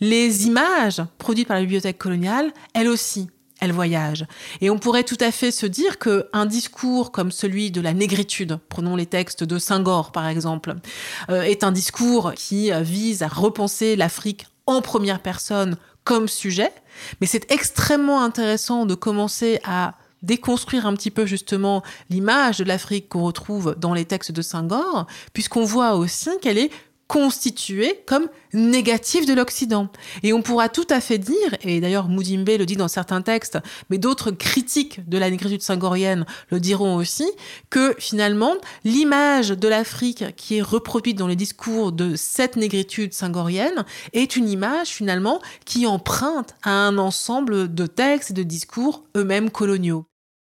les 0.00 0.46
images 0.46 1.02
produites 1.18 1.48
par 1.48 1.56
la 1.56 1.62
bibliothèque 1.62 1.98
coloniale, 1.98 2.52
elles 2.74 2.88
aussi, 2.88 3.28
elles 3.60 3.72
voyagent. 3.72 4.26
Et 4.60 4.70
on 4.70 4.78
pourrait 4.78 5.04
tout 5.04 5.18
à 5.20 5.30
fait 5.30 5.50
se 5.50 5.66
dire 5.66 5.98
qu'un 5.98 6.46
discours 6.46 7.12
comme 7.12 7.30
celui 7.30 7.70
de 7.70 7.80
la 7.80 7.94
négritude, 7.94 8.58
prenons 8.68 8.96
les 8.96 9.06
textes 9.06 9.44
de 9.44 9.58
Senghor 9.58 10.12
par 10.12 10.26
exemple, 10.28 10.74
euh, 11.30 11.42
est 11.42 11.64
un 11.64 11.72
discours 11.72 12.32
qui 12.34 12.72
euh, 12.72 12.80
vise 12.80 13.22
à 13.22 13.28
repenser 13.28 13.96
l'Afrique 13.96 14.46
en 14.66 14.82
première 14.82 15.20
personne 15.20 15.76
comme 16.04 16.28
sujet. 16.28 16.70
Mais 17.20 17.26
c'est 17.26 17.50
extrêmement 17.50 18.22
intéressant 18.22 18.86
de 18.86 18.94
commencer 18.94 19.60
à 19.64 19.94
déconstruire 20.22 20.86
un 20.86 20.94
petit 20.94 21.10
peu 21.10 21.26
justement 21.26 21.82
l'image 22.10 22.58
de 22.58 22.64
l'Afrique 22.64 23.08
qu'on 23.08 23.22
retrouve 23.22 23.76
dans 23.78 23.94
les 23.94 24.04
textes 24.04 24.32
de 24.32 24.42
Senghor, 24.42 25.06
puisqu'on 25.32 25.64
voit 25.64 25.94
aussi 25.94 26.30
qu'elle 26.40 26.58
est 26.58 26.70
constituée 27.08 28.02
comme 28.06 28.28
négative 28.52 29.26
de 29.26 29.34
l'Occident. 29.34 29.88
Et 30.22 30.32
on 30.32 30.42
pourra 30.42 30.68
tout 30.68 30.86
à 30.90 31.00
fait 31.00 31.18
dire, 31.18 31.56
et 31.62 31.80
d'ailleurs 31.80 32.08
Moudimbe 32.08 32.48
le 32.48 32.66
dit 32.66 32.76
dans 32.76 32.88
certains 32.88 33.22
textes, 33.22 33.58
mais 33.90 33.98
d'autres 33.98 34.30
critiques 34.30 35.08
de 35.08 35.18
la 35.18 35.30
négritude 35.30 35.62
singorienne 35.62 36.26
le 36.50 36.60
diront 36.60 36.96
aussi, 36.96 37.30
que 37.70 37.94
finalement 37.98 38.54
l'image 38.84 39.50
de 39.50 39.68
l'Afrique 39.68 40.24
qui 40.36 40.56
est 40.56 40.62
reproduite 40.62 41.18
dans 41.18 41.28
les 41.28 41.36
discours 41.36 41.92
de 41.92 42.16
cette 42.16 42.56
négritude 42.56 43.12
singorienne 43.12 43.84
est 44.12 44.36
une 44.36 44.48
image 44.48 44.88
finalement 44.88 45.40
qui 45.64 45.86
emprunte 45.86 46.54
à 46.62 46.70
un 46.70 46.98
ensemble 46.98 47.72
de 47.72 47.86
textes 47.86 48.30
et 48.30 48.34
de 48.34 48.42
discours 48.42 49.04
eux-mêmes 49.16 49.50
coloniaux. 49.50 50.06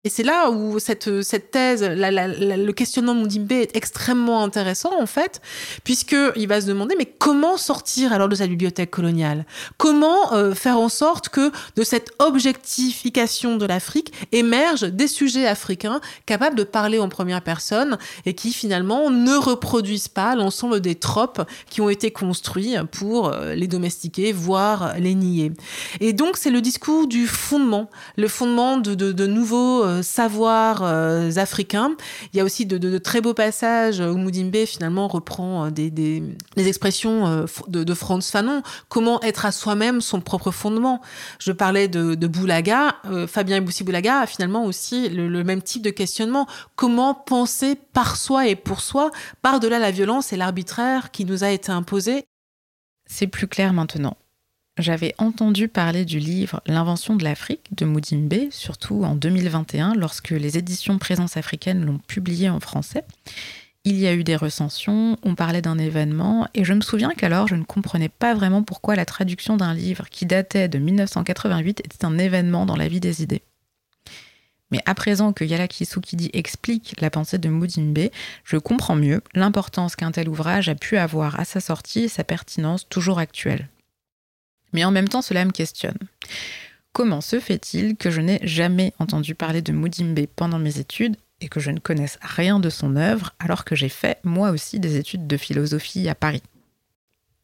Et 0.04 0.10
c'est 0.10 0.22
là 0.22 0.52
où 0.52 0.78
cette, 0.78 1.22
cette 1.22 1.50
thèse, 1.50 1.82
le 1.82 2.70
questionnement 2.70 3.16
de 3.16 3.20
Moudimbe 3.20 3.50
est 3.50 3.74
extrêmement 3.74 4.44
intéressant, 4.44 4.92
en 4.96 5.06
fait, 5.06 5.42
puisqu'il 5.82 6.46
va 6.46 6.60
se 6.60 6.66
demander, 6.66 6.94
mais 6.96 7.04
comment 7.04 7.56
sortir 7.56 8.12
alors 8.12 8.28
de 8.28 8.36
cette 8.36 8.48
bibliothèque 8.48 8.92
coloniale? 8.92 9.44
Comment 9.76 10.34
euh, 10.34 10.54
faire 10.54 10.78
en 10.78 10.88
sorte 10.88 11.30
que 11.30 11.50
de 11.74 11.82
cette 11.82 12.12
objectification 12.20 13.56
de 13.56 13.66
l'Afrique 13.66 14.12
émergent 14.30 14.84
des 14.84 15.08
sujets 15.08 15.48
africains 15.48 16.00
capables 16.26 16.54
de 16.54 16.62
parler 16.62 17.00
en 17.00 17.08
première 17.08 17.42
personne 17.42 17.98
et 18.24 18.34
qui 18.34 18.52
finalement 18.52 19.10
ne 19.10 19.34
reproduisent 19.34 20.06
pas 20.06 20.36
l'ensemble 20.36 20.80
des 20.80 20.94
tropes 20.94 21.42
qui 21.68 21.80
ont 21.80 21.90
été 21.90 22.12
construits 22.12 22.76
pour 22.92 23.30
euh, 23.30 23.56
les 23.56 23.66
domestiquer, 23.66 24.30
voire 24.30 24.94
les 24.96 25.16
nier. 25.16 25.50
Et 25.98 26.12
donc, 26.12 26.36
c'est 26.36 26.50
le 26.50 26.60
discours 26.60 27.08
du 27.08 27.26
fondement, 27.26 27.90
le 28.16 28.28
fondement 28.28 28.76
de, 28.76 28.94
de, 28.94 29.10
de 29.10 29.26
nouveaux 29.26 29.87
euh, 29.88 30.02
savoirs 30.02 30.82
euh, 30.82 31.30
africains. 31.36 31.96
Il 32.32 32.36
y 32.36 32.40
a 32.40 32.44
aussi 32.44 32.66
de, 32.66 32.98
très 32.98 33.20
beaux 33.20 33.34
passages 33.34 34.00
où 34.00 34.16
Moudimbe 34.16 34.64
finalement 34.66 35.08
reprend 35.08 35.66
euh, 35.66 35.70
des, 35.70 36.22
expressions 36.56 37.46
de, 37.68 37.94
Franz 37.94 38.30
Fanon. 38.30 38.62
Comment 38.88 39.20
être 39.22 39.46
à 39.46 39.52
soi-même 39.52 40.00
son 40.00 40.20
propre 40.20 40.50
fondement. 40.50 41.00
Je 41.38 41.52
parlais 41.52 41.88
de, 41.88 42.14
Boulaga. 42.26 42.96
Fabien 43.26 43.60
Boussi 43.60 43.84
Boulaga 43.84 44.20
a 44.20 44.26
finalement 44.26 44.64
aussi 44.64 45.08
le, 45.08 45.28
le 45.28 45.44
même 45.44 45.62
type 45.62 45.82
de 45.82 45.90
questionnement. 45.90 46.46
Comment 46.76 47.14
penser 47.14 47.76
par 47.92 48.16
soi 48.16 48.46
et 48.46 48.56
pour 48.56 48.80
soi, 48.80 49.10
par-delà 49.42 49.78
la 49.78 49.90
violence 49.90 50.32
et 50.32 50.36
l'arbitraire 50.36 51.10
qui 51.10 51.24
nous 51.24 51.42
a 51.42 51.50
été 51.50 51.72
imposé? 51.72 52.24
C'est 53.06 53.26
plus 53.26 53.48
clair 53.48 53.72
maintenant 53.72 54.16
j'avais 54.78 55.14
entendu 55.18 55.68
parler 55.68 56.04
du 56.04 56.18
livre 56.18 56.62
L'invention 56.66 57.16
de 57.16 57.24
l'Afrique 57.24 57.74
de 57.76 57.84
Moudimbe, 57.84 58.50
surtout 58.50 59.04
en 59.04 59.14
2021, 59.14 59.94
lorsque 59.94 60.30
les 60.30 60.56
éditions 60.56 60.98
Présence 60.98 61.36
africaine 61.36 61.84
l'ont 61.84 61.98
publié 61.98 62.48
en 62.48 62.60
français. 62.60 63.04
Il 63.84 63.98
y 63.98 64.06
a 64.06 64.14
eu 64.14 64.24
des 64.24 64.36
recensions, 64.36 65.16
on 65.22 65.34
parlait 65.34 65.62
d'un 65.62 65.78
événement, 65.78 66.46
et 66.54 66.64
je 66.64 66.74
me 66.74 66.80
souviens 66.80 67.10
qu'alors 67.16 67.48
je 67.48 67.54
ne 67.54 67.64
comprenais 67.64 68.08
pas 68.08 68.34
vraiment 68.34 68.62
pourquoi 68.62 68.96
la 68.96 69.04
traduction 69.04 69.56
d'un 69.56 69.74
livre 69.74 70.08
qui 70.10 70.26
datait 70.26 70.68
de 70.68 70.78
1988 70.78 71.80
était 71.80 72.04
un 72.04 72.18
événement 72.18 72.66
dans 72.66 72.76
la 72.76 72.88
vie 72.88 73.00
des 73.00 73.22
idées. 73.22 73.42
Mais 74.70 74.82
à 74.84 74.94
présent 74.94 75.32
que 75.32 75.44
Yalaki 75.44 75.86
Soukidi 75.86 76.28
explique 76.34 77.00
la 77.00 77.10
pensée 77.10 77.38
de 77.38 77.48
Moudimbe, 77.48 78.10
je 78.44 78.58
comprends 78.58 78.96
mieux 78.96 79.22
l'importance 79.34 79.96
qu'un 79.96 80.12
tel 80.12 80.28
ouvrage 80.28 80.68
a 80.68 80.74
pu 80.74 80.98
avoir 80.98 81.40
à 81.40 81.44
sa 81.44 81.60
sortie 81.60 82.00
et 82.00 82.08
sa 82.08 82.24
pertinence 82.24 82.86
toujours 82.88 83.18
actuelle. 83.18 83.68
Mais 84.72 84.84
en 84.84 84.90
même 84.90 85.08
temps, 85.08 85.22
cela 85.22 85.44
me 85.44 85.50
questionne. 85.50 85.98
Comment 86.92 87.20
se 87.20 87.38
fait-il 87.38 87.96
que 87.96 88.10
je 88.10 88.20
n'ai 88.20 88.40
jamais 88.42 88.92
entendu 88.98 89.34
parler 89.34 89.62
de 89.62 89.72
Moudimbe 89.72 90.26
pendant 90.34 90.58
mes 90.58 90.78
études 90.78 91.16
et 91.40 91.48
que 91.48 91.60
je 91.60 91.70
ne 91.70 91.78
connaisse 91.78 92.18
rien 92.20 92.58
de 92.58 92.70
son 92.70 92.96
œuvre 92.96 93.34
alors 93.38 93.64
que 93.64 93.76
j'ai 93.76 93.88
fait 93.88 94.18
moi 94.24 94.50
aussi 94.50 94.80
des 94.80 94.96
études 94.96 95.26
de 95.26 95.36
philosophie 95.36 96.08
à 96.08 96.14
Paris? 96.14 96.42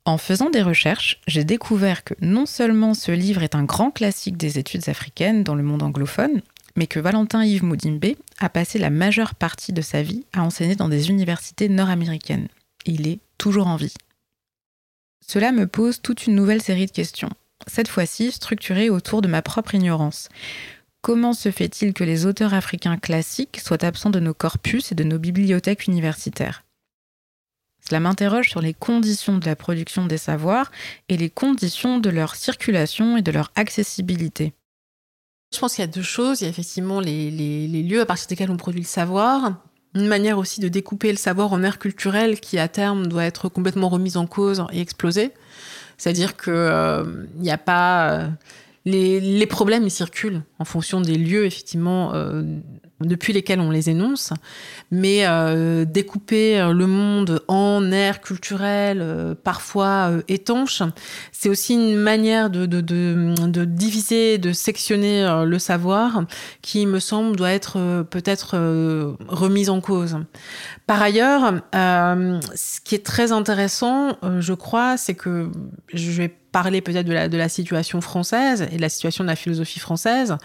En 0.07 0.19
faisant 0.19 0.51
des 0.51 0.61
recherches, 0.61 1.21
j'ai 1.27 1.45
découvert 1.45 2.05
que 2.05 2.15
non 2.21 2.45
seulement 2.45 2.93
ce 2.93 3.13
livre 3.13 3.43
est 3.43 3.55
un 3.55 3.65
grand 3.65 3.91
classique 3.91 4.37
des 4.37 4.59
études 4.59 4.89
africaines 4.89 5.45
dans 5.45 5.55
le 5.55 5.63
monde 5.63 5.83
anglophone, 5.83 6.43
mais 6.77 6.87
que 6.87 7.01
Valentin 7.01 7.45
Yves 7.45 7.65
Moudimbe 7.65 8.15
a 8.39 8.49
passé 8.51 8.79
la 8.79 8.91
majeure 8.91 9.35
partie 9.35 9.73
de 9.73 9.81
sa 9.81 10.03
vie 10.03 10.27
à 10.35 10.43
enseigner 10.43 10.75
dans 10.75 10.89
des 10.89 11.09
universités 11.09 11.69
nord-américaines. 11.69 12.49
Il 12.85 13.07
est 13.07 13.21
toujours 13.39 13.67
en 13.67 13.77
vie. 13.77 13.95
Cela 15.27 15.53
me 15.53 15.67
pose 15.67 16.01
toute 16.03 16.27
une 16.27 16.35
nouvelle 16.35 16.63
série 16.63 16.87
de 16.87 16.91
questions, 16.91 17.31
cette 17.67 17.89
fois-ci 17.89 18.31
structurée 18.31 18.91
autour 18.91 19.23
de 19.23 19.29
ma 19.29 19.43
propre 19.43 19.75
ignorance. 19.75 20.29
Comment 21.01 21.33
se 21.33 21.51
fait-il 21.51 21.93
que 21.93 22.05
les 22.05 22.27
auteurs 22.27 22.55
africains 22.55 22.99
classiques 22.99 23.61
soient 23.61 23.85
absents 23.85 24.11
de 24.11 24.21
nos 24.21 24.35
corpus 24.35 24.93
et 24.93 24.95
de 24.95 25.05
nos 25.05 25.19
bibliothèques 25.19 25.87
universitaires? 25.87 26.65
Cela 27.87 28.01
m'interroge 28.01 28.49
sur 28.49 28.63
les 28.63 28.73
conditions 28.73 29.37
de 29.39 29.45
la 29.45 29.57
production 29.57 30.07
des 30.07 30.17
savoirs 30.17 30.71
et 31.09 31.17
les 31.17 31.29
conditions 31.29 31.99
de 31.99 32.09
leur 32.09 32.35
circulation 32.35 33.17
et 33.19 33.23
de 33.23 33.31
leur 33.31 33.51
accessibilité. 33.57 34.55
Je 35.53 35.59
pense 35.59 35.75
qu'il 35.75 35.83
y 35.83 35.89
a 35.89 35.91
deux 35.91 36.03
choses. 36.03 36.41
Il 36.41 36.45
y 36.45 36.47
a 36.47 36.51
effectivement 36.51 37.01
les, 37.01 37.31
les 37.31 37.83
lieux 37.83 38.01
à 38.01 38.07
partir 38.07 38.27
desquels 38.29 38.51
on 38.51 38.57
produit 38.57 38.81
le 38.81 38.87
savoir, 38.87 39.63
une 39.95 40.07
manière 40.07 40.39
aussi 40.39 40.61
de 40.61 40.69
découper 40.69 41.11
le 41.11 41.17
savoir 41.17 41.53
en 41.53 41.63
aire 41.63 41.79
culturelle 41.79 42.41
qui 42.41 42.59
à 42.59 42.69
terme 42.69 43.07
doit 43.07 43.25
être 43.25 43.49
complètement 43.49 43.89
remise 43.89 44.17
en 44.17 44.27
cause 44.27 44.65
et 44.73 44.81
explosée. 44.81 45.33
C'est-à-dire 45.99 46.37
que 46.37 46.51
euh, 46.51 47.05
il 47.37 47.43
n'y 47.43 47.51
a 47.51 47.59
pas 47.59 48.11
euh, 48.11 48.29
les, 48.85 49.21
les, 49.21 49.47
problèmes 49.47 49.85
ils 49.85 49.91
circulent 49.91 50.43
en 50.59 50.65
fonction 50.65 51.01
des 51.01 51.17
lieux 51.17 51.47
effectivement 51.47 52.13
euh, 52.15 52.43
depuis 53.01 53.33
lesquels 53.33 53.61
on 53.61 53.71
les 53.71 53.91
énonce, 53.91 54.33
mais 54.91 55.27
euh, 55.27 55.85
découper 55.85 56.61
euh, 56.61 56.73
le 56.73 56.87
monde 56.87 57.43
en 57.49 57.91
aires 57.91 58.21
culturelles 58.21 59.01
euh, 59.03 59.35
parfois 59.35 60.13
étanches, 60.29 60.83
c'est 61.33 61.49
aussi 61.49 61.75
une 61.75 61.97
manière 61.97 62.51
de, 62.51 62.67
de, 62.67 62.81
de, 62.81 63.35
de, 63.47 63.65
diviser, 63.65 64.39
de 64.39 64.53
sectionner 64.53 65.45
le 65.45 65.59
savoir 65.59 66.25
qui, 66.63 66.87
me 66.87 67.01
semble, 67.01 67.37
doit 67.37 67.51
être 67.51 68.05
peut-être 68.11 68.57
remise 69.29 69.71
en 69.71 69.81
cause. 69.81 70.19
Par 70.87 71.03
ailleurs, 71.03 71.55
ce 71.73 72.81
qui 72.85 72.95
est 72.95 73.05
très 73.05 73.33
intéressant, 73.33 74.17
je 74.39 74.55
crois, 74.55 74.97
c'est 74.97 75.15
que 75.15 75.51
je 75.93 76.11
vais 76.13 76.35
parler 76.55 76.81
peut-être 76.81 77.09
de 77.09 77.37
la, 77.37 77.49
situation 77.49 78.01
française 78.01 78.69
et 78.71 78.77
de 78.77 78.81
la 78.81 78.89
situation 78.89 79.25
de 79.25 79.29
la 79.29 79.35
philosophie 79.35 79.81
française. 79.81 80.37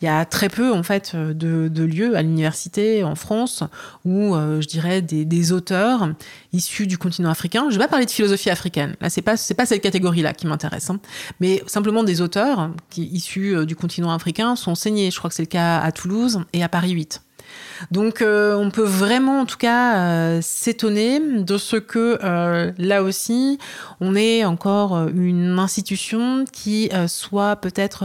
Il 0.00 0.04
y 0.04 0.08
a 0.08 0.24
très 0.24 0.48
peu, 0.48 0.72
en 0.72 0.84
fait, 0.84 1.16
de, 1.16 1.82
lieux 1.82 2.16
à 2.16 2.22
l'université 2.22 3.02
en 3.02 3.16
France 3.16 3.64
où, 4.04 4.36
euh, 4.36 4.60
je 4.60 4.68
dirais, 4.68 5.02
des, 5.02 5.52
auteurs 5.52 6.08
issus 6.52 6.86
du 6.86 6.98
continent 6.98 7.30
africain. 7.30 7.66
Je 7.68 7.78
vais 7.78 7.84
pas 7.84 7.88
parler 7.88 8.06
de 8.06 8.12
philosophie 8.12 8.48
africaine. 8.48 8.94
Là, 9.00 9.10
c'est 9.10 9.22
pas 9.22 9.36
cette 9.36 9.82
catégorie-là 9.82 10.34
qui 10.34 10.46
m'intéresse. 10.46 10.88
Hein. 10.88 11.00
Mais 11.40 11.64
simplement 11.66 12.04
des 12.04 12.20
auteurs 12.20 12.70
qui, 12.88 13.02
issus 13.06 13.56
euh, 13.56 13.66
du 13.66 13.74
continent 13.74 14.12
africain 14.12 14.54
sont 14.54 14.70
enseignés. 14.70 15.10
Je 15.10 15.18
crois 15.18 15.30
que 15.30 15.34
c'est 15.34 15.42
le 15.42 15.48
cas 15.48 15.80
à 15.80 15.90
Toulouse 15.90 16.42
et 16.52 16.62
à 16.62 16.68
Paris 16.68 16.92
8. 16.92 17.25
Donc 17.90 18.22
euh, 18.22 18.56
on 18.56 18.70
peut 18.70 18.84
vraiment 18.84 19.40
en 19.40 19.46
tout 19.46 19.56
cas 19.56 19.96
euh, 19.96 20.38
s'étonner 20.42 21.20
de 21.20 21.58
ce 21.58 21.76
que 21.76 22.18
euh, 22.22 22.72
là 22.78 23.02
aussi 23.02 23.58
on 24.00 24.14
ait 24.14 24.44
encore 24.44 25.08
une 25.08 25.58
institution 25.58 26.44
qui 26.50 26.90
soit 27.06 27.56
peut-être 27.56 28.04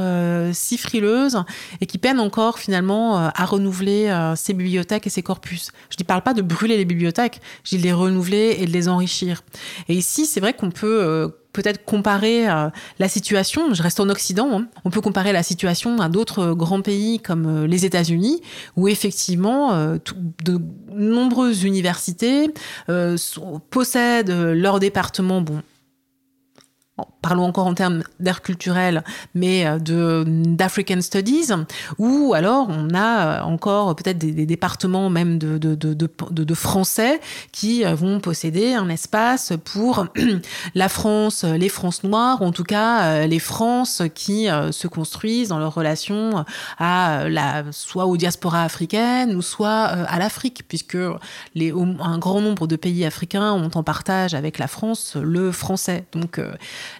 si 0.54 0.78
frileuse 0.78 1.44
et 1.82 1.86
qui 1.86 1.98
peine 1.98 2.20
encore 2.20 2.60
finalement 2.60 3.18
à 3.18 3.46
renouveler 3.46 4.14
ses 4.36 4.54
bibliothèques 4.54 5.08
et 5.08 5.10
ses 5.10 5.24
corpus. 5.24 5.72
Je 5.90 5.98
ne 6.00 6.06
parle 6.06 6.22
pas 6.22 6.34
de 6.34 6.42
brûler 6.42 6.78
les 6.78 6.86
bibliothèques, 6.86 7.42
je 7.64 7.76
dis 7.76 7.78
de 7.78 7.84
les 7.84 7.94
renouveler 7.94 8.58
et 8.60 8.66
de 8.66 8.72
les 8.72 8.88
enrichir. 8.88 9.44
Et 9.90 9.96
ici 9.96 10.26
c'est 10.26 10.40
vrai 10.40 10.54
qu'on 10.54 10.72
peut 10.72 11.32
peut-être 11.54 11.84
comparer 11.86 12.50
euh, 12.50 12.70
la 13.00 13.08
situation, 13.08 13.74
je 13.74 13.84
reste 13.84 14.00
en 14.00 14.10
Occident, 14.10 14.50
hein. 14.54 14.68
on 14.86 14.90
peut 14.90 15.02
comparer 15.02 15.34
la 15.34 15.44
situation 15.44 16.00
à 16.00 16.10
d'autres 16.10 16.54
grands 16.54 16.82
pays 16.82 17.20
comme 17.20 17.64
euh, 17.64 17.68
les 17.68 17.86
États-Unis, 17.86 18.42
où 18.76 18.88
effectivement 18.88 19.74
euh, 19.74 19.98
de 20.44 20.60
nombreuses 20.94 21.64
universités 21.64 22.50
possèdent 23.70 24.32
leur 24.32 24.80
département, 24.80 25.42
bon, 25.42 25.62
parlons 27.22 27.46
encore 27.46 27.68
en 27.68 27.74
termes 27.74 28.04
d'air 28.20 28.42
culturel, 28.42 29.04
mais 29.34 29.66
euh, 29.66 30.24
d'African 30.26 31.02
Studies, 31.02 31.52
ou 31.98 32.34
alors 32.34 32.68
on 32.70 32.94
a 32.94 33.42
euh, 33.42 33.42
encore 33.44 33.96
peut-être 33.96 34.18
des, 34.18 34.46
départements 34.46 35.10
même 35.10 35.38
de, 35.38 35.58
de, 35.58 36.54
français 36.54 37.22
qui 37.52 37.86
euh, 37.86 37.96
vont 37.96 38.20
posséder 38.20 38.74
un 38.74 38.90
espace 38.90 39.54
pour 39.64 40.08
la 40.76 40.90
France, 40.90 41.44
les 41.44 41.70
France 41.70 42.04
noires, 42.04 42.42
en 42.42 42.52
tout 42.52 42.64
cas 42.64 43.26
les 43.26 43.40
France 43.40 44.02
qui 44.14 44.48
se 44.72 44.88
construisent 44.88 45.50
dans 45.50 45.60
leur 45.60 45.74
relation 45.74 46.46
à 46.78 47.30
la, 47.30 47.64
soit 47.72 48.06
aux 48.06 48.18
diasporas 48.18 48.64
africaines 48.64 49.36
ou 49.36 49.42
soit 49.42 49.84
à 49.84 50.20
l'Afrique, 50.20 50.64
puisque 50.68 50.98
les, 51.56 51.72
un 51.72 52.18
grand 52.18 52.42
nombre 52.42 52.68
de 52.68 52.76
pays 52.76 53.06
africains 53.06 53.54
ont 53.54 53.72
en 53.74 53.84
partage 53.84 54.34
avec 54.34 54.58
la 54.58 54.68
France 54.68 55.16
le 55.16 55.52
français. 55.52 56.06
Donc 56.14 56.40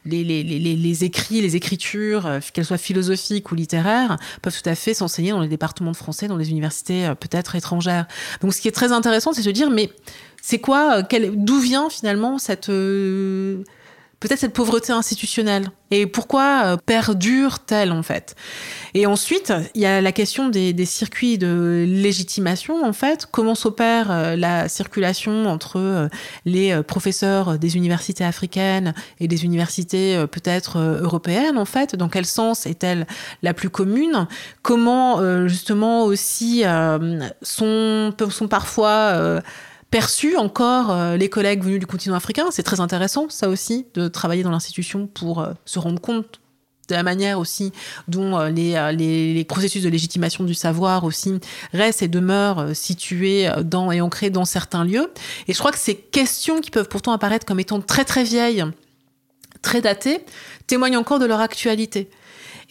les, 0.06 0.24
les, 0.24 0.44
les, 0.44 0.60
les, 0.60 1.04
écrits, 1.04 1.42
les 1.42 1.56
écritures, 1.56 2.26
euh, 2.26 2.40
qu'elles 2.54 2.66
soient 2.66 2.78
philosophiques 2.78 3.52
ou 3.52 3.56
littéraires, 3.56 4.18
peuvent 4.42 4.60
tout 4.62 4.70
à 4.70 4.76
fait 4.76 4.94
s'enseigner 4.94 5.32
dans 5.32 5.42
les 5.42 5.48
départements 5.48 5.92
de 5.92 5.98
français, 5.98 6.28
dans 6.28 6.38
les 6.38 6.50
universités 6.50 7.08
euh, 7.08 7.16
peut-être 7.16 7.56
étrangères. 7.56 8.08
Donc 8.42 8.54
ce 8.54 8.62
qui 8.62 8.68
est 8.68 8.72
très 8.72 8.92
intéressant, 8.92 9.34
c'est 9.34 9.42
de 9.42 9.46
se 9.46 9.50
dire, 9.50 9.70
mais 9.70 9.90
c'est 10.42 10.60
quoi, 10.60 11.04
euh, 11.12 11.32
d'où 11.36 11.60
vient 11.60 11.90
finalement 11.90 12.38
cette 12.38 12.72
peut-être 14.22 14.40
cette 14.40 14.54
pauvreté 14.54 14.94
institutionnelle. 14.94 15.72
Et 15.90 16.06
pourquoi 16.06 16.62
euh, 16.66 16.78
perdure-t-elle 16.78 17.92
en 17.92 18.04
fait? 18.04 18.36
Et 18.94 19.06
ensuite, 19.06 19.52
il 19.76 19.82
y 19.82 19.86
a 19.86 20.00
la 20.00 20.12
question 20.14 20.48
des, 20.48 20.86
circuits 20.86 21.38
de 21.38 21.86
légitimation 21.88 22.86
en 22.86 22.94
fait. 22.94 23.28
Comment 23.30 23.56
s'opère 23.56 24.12
euh, 24.12 24.36
la 24.36 24.70
circulation 24.70 25.48
entre 25.48 25.80
euh, 25.80 26.08
les 26.46 26.82
professeurs 26.84 27.58
des 27.58 27.76
universités 27.76 28.24
africaines 28.24 28.94
et 29.20 29.28
des 29.28 29.44
universités 29.44 30.24
peut-être 30.32 30.78
européennes 30.78 31.58
en 31.58 31.66
fait? 31.66 31.96
Dans 31.96 32.08
quel 32.08 32.26
sens 32.26 32.68
est-elle 32.68 33.08
la 33.42 33.54
plus 33.54 33.70
commune? 33.70 34.28
Comment 34.62 35.48
justement 35.48 36.04
aussi 36.04 36.64
sont, 37.42 38.14
sont 38.30 38.48
parfois 38.48 39.42
perçu 39.92 40.38
encore 40.38 40.90
euh, 40.90 41.18
les 41.18 41.30
collègues 41.30 41.64
venus 41.64 41.80
du 41.80 41.86
continent 41.86 42.16
africain. 42.16 42.46
C'est 42.50 42.64
très 42.64 42.80
intéressant, 42.80 43.30
ça 43.30 43.50
aussi, 43.50 43.86
de 43.94 44.08
travailler 44.08 44.42
dans 44.42 44.50
l'institution 44.50 45.06
pour 45.06 45.42
euh, 45.42 45.52
se 45.66 45.78
rendre 45.78 46.02
compte 46.02 46.40
de 46.88 46.96
la 46.96 47.04
manière 47.04 47.40
aussi 47.40 47.72
dont 48.08 48.38
euh, 48.38 48.50
les, 48.50 49.34
les, 49.34 49.46
processus 49.46 49.84
de 49.84 49.90
légitimation 49.90 50.44
du 50.44 50.54
savoir 50.54 51.04
aussi 51.04 51.34
restent 51.74 52.02
et 52.02 52.08
demeurent 52.08 52.70
situés 52.74 53.50
dans, 53.64 53.92
et 53.92 54.02
ancrés 54.02 54.30
dans 54.30 54.46
certains 54.46 54.84
lieux. 54.84 55.12
Et 55.48 55.54
je 55.54 55.60
crois 55.60 55.72
que 55.72 55.78
ces 55.78 55.96
questions 55.96 56.62
qui 56.62 56.72
peuvent 56.72 56.90
pourtant 56.90 57.12
apparaître 57.12 57.46
comme 57.46 57.60
étant 57.60 57.82
très 57.82 58.06
très 58.06 58.24
vieilles, 58.24 58.64
très 59.62 59.82
datées, 59.82 60.26
témoignent 60.68 60.98
encore 60.98 61.20
de 61.20 61.26
leur 61.26 61.40
actualité. 61.40 62.10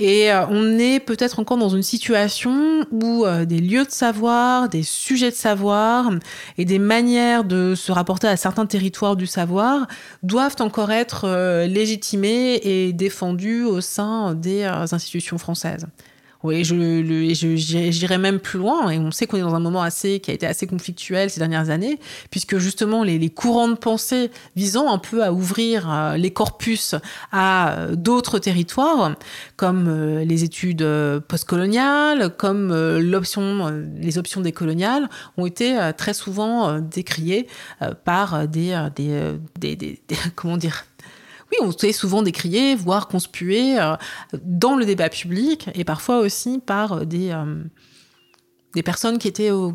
Et 0.01 0.33
euh, 0.33 0.47
on 0.49 0.79
est 0.79 0.99
peut-être 0.99 1.41
encore 1.41 1.59
dans 1.59 1.69
une 1.69 1.83
situation 1.83 2.87
où 2.91 3.27
euh, 3.27 3.45
des 3.45 3.59
lieux 3.59 3.85
de 3.85 3.91
savoir, 3.91 4.71
des 4.71 4.83
sujets 4.83 5.31
de 5.31 5.37
savoir 5.37 6.11
et 6.57 6.65
des 6.65 6.79
manières 6.79 7.45
de 7.45 7.75
se 7.75 7.93
rapporter 7.93 8.27
à 8.27 8.39
certains 8.39 8.65
territoires 8.65 9.15
du 9.15 9.27
savoir 9.27 9.87
doivent 10.23 10.57
encore 10.61 10.91
être 10.91 11.27
euh, 11.27 11.67
légitimés 11.67 12.61
et 12.65 12.95
défendus 12.95 13.65
au 13.65 13.83
sein 13.83 14.35
des 14.35 14.65
institutions 14.65 15.37
françaises. 15.37 15.87
Oui, 16.43 16.65
je, 16.65 16.75
je, 17.35 17.57
j'irais 17.91 18.17
même 18.17 18.41
plus 18.41 18.59
loin, 18.59 18.89
et 18.89 18.99
on 18.99 19.11
sait 19.11 19.27
qu'on 19.27 19.37
est 19.37 19.43
dans 19.43 19.55
un 19.55 19.61
moment 19.61 19.83
assez, 19.83 20.21
qui 20.21 20.31
a 20.31 20.35
été 20.35 20.47
assez 20.47 20.67
conflictuel 20.67 21.29
ces 21.29 21.39
dernières 21.39 21.69
années, 21.69 21.99
puisque 22.31 22.57
justement 22.57 23.05
les, 23.05 23.19
les 23.19 23.29
courants 23.29 23.69
de 23.69 23.75
pensée 23.75 24.31
visant 24.57 24.91
un 24.91 24.97
peu 24.97 25.23
à 25.23 25.35
ouvrir 25.35 25.91
euh, 25.91 26.17
les 26.17 26.31
corpus 26.31 26.95
à 27.31 27.73
euh, 27.73 27.95
d'autres 27.95 28.39
territoires, 28.39 29.17
comme 29.57 29.87
euh, 29.89 30.25
les 30.25 30.43
études 30.43 30.87
postcoloniales, 31.29 32.35
comme 32.37 32.75
l'option, 32.99 33.85
les 34.01 34.17
options 34.17 34.41
décoloniales, 34.41 35.11
ont 35.37 35.45
été 35.45 35.79
très 35.97 36.15
souvent 36.15 36.79
décriées 36.79 37.47
par 38.05 38.49
des, 38.49 38.89
des, 38.97 39.39
des, 39.59 39.77
des 39.77 40.01
comment 40.37 40.57
dire, 40.57 40.85
oui, 41.51 41.59
on 41.63 41.77
s'est 41.77 41.93
souvent 41.93 42.23
décrié, 42.23 42.75
voire 42.75 43.09
conspué 43.09 43.79
euh, 43.79 43.97
dans 44.43 44.77
le 44.77 44.85
débat 44.85 45.09
public 45.09 45.69
et 45.75 45.85
parfois 45.85 46.19
aussi 46.19 46.61
par 46.65 46.93
euh, 46.93 47.05
des, 47.05 47.31
euh, 47.31 47.63
des 48.75 48.83
personnes 48.83 49.19
qui 49.19 49.29
étaient 49.29 49.51
au, 49.51 49.75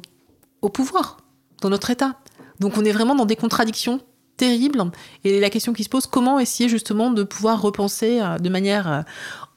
pouvoir 0.74 1.18
dans 1.62 1.70
notre 1.70 1.92
État. 1.92 2.20
Donc 2.60 2.78
on 2.78 2.86
est 2.86 2.92
vraiment 2.92 3.14
dans 3.14 3.26
des 3.26 3.36
contradictions 3.36 4.02
terribles. 4.38 4.84
Et 5.24 5.40
la 5.40 5.50
question 5.50 5.74
qui 5.74 5.84
se 5.84 5.90
pose, 5.90 6.08
comment 6.08 6.40
essayer 6.40 6.70
justement 6.70 7.12
de 7.12 7.24
pouvoir 7.24 7.62
repenser 7.62 8.22
de 8.40 8.50
manière 8.50 9.06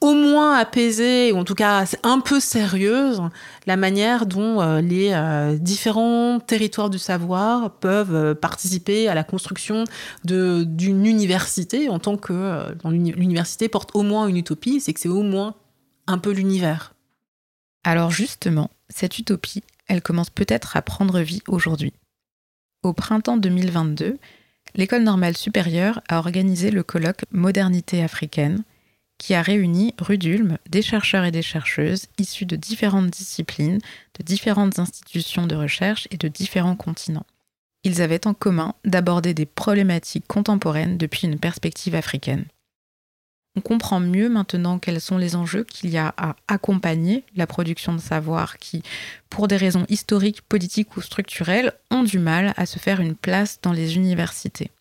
au 0.01 0.13
moins 0.13 0.57
apaisée, 0.57 1.31
ou 1.31 1.37
en 1.37 1.43
tout 1.43 1.55
cas 1.55 1.85
un 2.03 2.19
peu 2.21 2.39
sérieuse, 2.39 3.21
la 3.65 3.75
manière 3.75 4.25
dont 4.25 4.61
euh, 4.61 4.81
les 4.81 5.11
euh, 5.11 5.57
différents 5.57 6.39
territoires 6.39 6.89
du 6.89 6.99
savoir 6.99 7.71
peuvent 7.79 8.15
euh, 8.15 8.33
participer 8.33 9.09
à 9.09 9.15
la 9.15 9.25
construction 9.25 9.83
d'une 10.23 11.05
université 11.05 11.89
en 11.89 11.99
tant 11.99 12.15
que 12.15 12.73
l'université 12.85 13.67
porte 13.67 13.91
au 13.93 14.03
moins 14.03 14.27
une 14.27 14.37
utopie, 14.37 14.79
c'est 14.79 14.93
que 14.93 14.99
c'est 14.99 15.09
au 15.09 15.23
moins 15.23 15.55
un 16.07 16.17
peu 16.17 16.31
l'univers. 16.31 16.93
Alors 17.83 18.11
justement, 18.11 18.69
cette 18.89 19.19
utopie, 19.19 19.63
elle 19.87 20.01
commence 20.01 20.29
peut-être 20.29 20.77
à 20.77 20.81
prendre 20.81 21.19
vie 21.19 21.41
aujourd'hui. 21.47 21.93
Au 22.83 22.93
printemps 22.93 23.37
2022, 23.37 24.17
l'École 24.75 25.03
normale 25.03 25.37
supérieure 25.37 26.01
a 26.09 26.19
organisé 26.19 26.71
le 26.71 26.83
colloque 26.83 27.25
Modernité 27.31 28.03
africaine 28.03 28.63
qui 29.17 29.33
a 29.33 29.41
réuni 29.41 29.93
rue 29.99 30.17
d'Ulm 30.17 30.57
des 30.69 30.81
chercheurs 30.81 31.25
et 31.25 31.31
des 31.31 31.41
chercheuses 31.41 32.07
issus 32.17 32.45
de 32.45 32.55
différentes 32.55 33.09
disciplines, 33.09 33.79
de 34.17 34.23
différentes 34.23 34.79
institutions 34.79 35.45
de 35.45 35.55
recherche 35.55 36.07
et 36.09 36.17
de 36.17 36.27
différents 36.27 36.77
continents. 36.77 37.25
Ils 37.83 38.01
avaient 38.01 38.27
en 38.27 38.33
commun 38.33 38.73
d'aborder 38.85 39.33
des 39.33 39.45
problématiques 39.45 40.27
contemporaines 40.27 40.97
depuis 40.97 41.27
une 41.27 41.39
perspective 41.39 41.95
africaine. 41.95 42.45
On 43.59 43.61
comprend 43.61 43.99
mieux 43.99 44.29
maintenant 44.29 44.79
quels 44.79 45.01
sont 45.01 45.17
les 45.17 45.35
enjeux 45.35 45.65
qu'il 45.65 45.89
y 45.89 45.97
a 45.97 46.13
à 46.15 46.37
accompagner 46.47 47.25
la 47.35 47.45
production 47.45 47.91
de 47.93 47.99
savoir 47.99 48.57
qui, 48.57 48.83
pour 49.29 49.49
des 49.49 49.57
raisons 49.57 49.85
historiques, 49.89 50.41
politiques 50.43 50.95
ou 50.95 51.01
structurelles, 51.01 51.73
ont 51.91 52.03
du 52.03 52.19
mal 52.19 52.53
à 52.55 52.65
se 52.65 52.79
faire 52.79 53.01
une 53.01 53.15
place 53.15 53.59
dans 53.61 53.73
les 53.73 53.97
universités. 53.97 54.71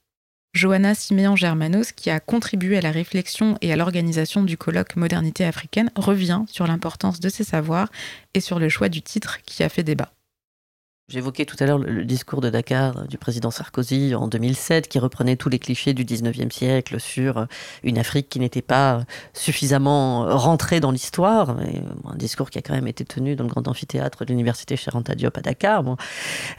Johanna 0.55 0.95
Siméon-Germanos, 0.95 1.91
qui 1.91 2.09
a 2.09 2.21
contribué 2.21 2.79
à 2.79 2.81
la 2.81 2.93
réflexion 2.93 3.59
et 3.63 3.73
à 3.73 3.77
l'organisation 3.77 4.45
du 4.45 4.57
colloque 4.57 4.95
Modernité 4.95 5.45
africaine, 5.45 5.91
revient 5.97 6.45
sur 6.47 6.69
l'importance 6.69 7.19
de 7.19 7.29
ces 7.29 7.43
savoirs 7.43 7.91
et 8.35 8.41
sur 8.41 8.61
le 8.61 8.69
choix 8.69 8.89
du 8.89 9.03
titre 9.03 9.39
qui 9.43 9.65
a 9.65 9.69
fait 9.69 9.83
débat. 9.83 10.13
J'évoquais 11.09 11.47
tout 11.47 11.57
à 11.61 11.65
l'heure 11.65 11.79
le 11.79 12.05
discours 12.05 12.43
de 12.43 12.51
Dakar 12.51 13.07
du 13.07 13.17
président 13.17 13.51
Sarkozy 13.51 14.15
en 14.15 14.29
2007 14.29 14.89
qui 14.89 14.99
reprenait 14.99 15.37
tous 15.37 15.49
les 15.49 15.59
clichés 15.59 15.95
du 15.95 16.05
19e 16.05 16.51
siècle 16.51 17.01
sur 17.01 17.47
une 17.83 17.97
Afrique 17.97 18.29
qui 18.29 18.39
n'était 18.39 18.61
pas 18.61 19.05
suffisamment 19.33 20.37
rentrée 20.37 20.81
dans 20.81 20.91
l'histoire. 20.91 21.57
Un 22.05 22.17
discours 22.17 22.51
qui 22.51 22.59
a 22.59 22.63
quand 22.63 22.75
même 22.75 22.89
été 22.89 23.07
tenu 23.07 23.37
dans 23.37 23.45
le 23.45 23.51
grand 23.51 23.67
amphithéâtre 23.69 24.27
de 24.27 24.33
l'université 24.33 24.77
Charenta 24.77 25.15
Diop 25.15 25.39
à 25.39 25.41
Dakar. 25.41 25.83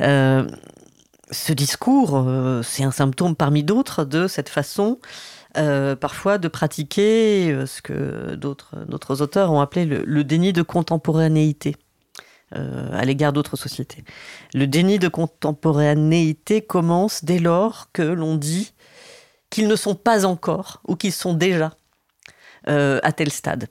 Euh, 0.01 0.47
ce 1.31 1.53
discours, 1.53 2.17
euh, 2.17 2.63
c'est 2.63 2.83
un 2.83 2.91
symptôme 2.91 3.35
parmi 3.35 3.63
d'autres 3.63 4.03
de 4.03 4.27
cette 4.27 4.49
façon 4.49 4.97
euh, 5.57 5.95
parfois 5.95 6.37
de 6.37 6.47
pratiquer 6.47 7.51
euh, 7.51 7.65
ce 7.65 7.81
que 7.81 8.35
d'autres 8.35 9.21
auteurs 9.21 9.51
ont 9.51 9.61
appelé 9.61 9.85
le, 9.85 10.23
déni 10.23 10.53
de 10.53 10.61
contemporanéité 10.61 11.75
à 12.51 13.05
l'égard 13.05 13.33
d'autres 13.33 13.57
sociétés. 13.57 14.03
Le 14.53 14.65
déni 14.65 14.99
de 14.99 15.07
contemporanéité 15.07 16.61
commence 16.61 17.23
dès 17.23 17.39
lors 17.39 17.91
que 17.91 18.01
l'on 18.01 18.35
dit 18.35 18.73
qu'ils 19.49 19.67
ne 19.67 19.75
sont 19.75 19.95
pas 19.95 20.25
encore 20.25 20.81
ou 20.87 20.95
qu'ils 20.95 21.13
sont 21.13 21.33
déjà 21.33 21.71
à 22.65 23.11
tel 23.11 23.31
stade. 23.31 23.67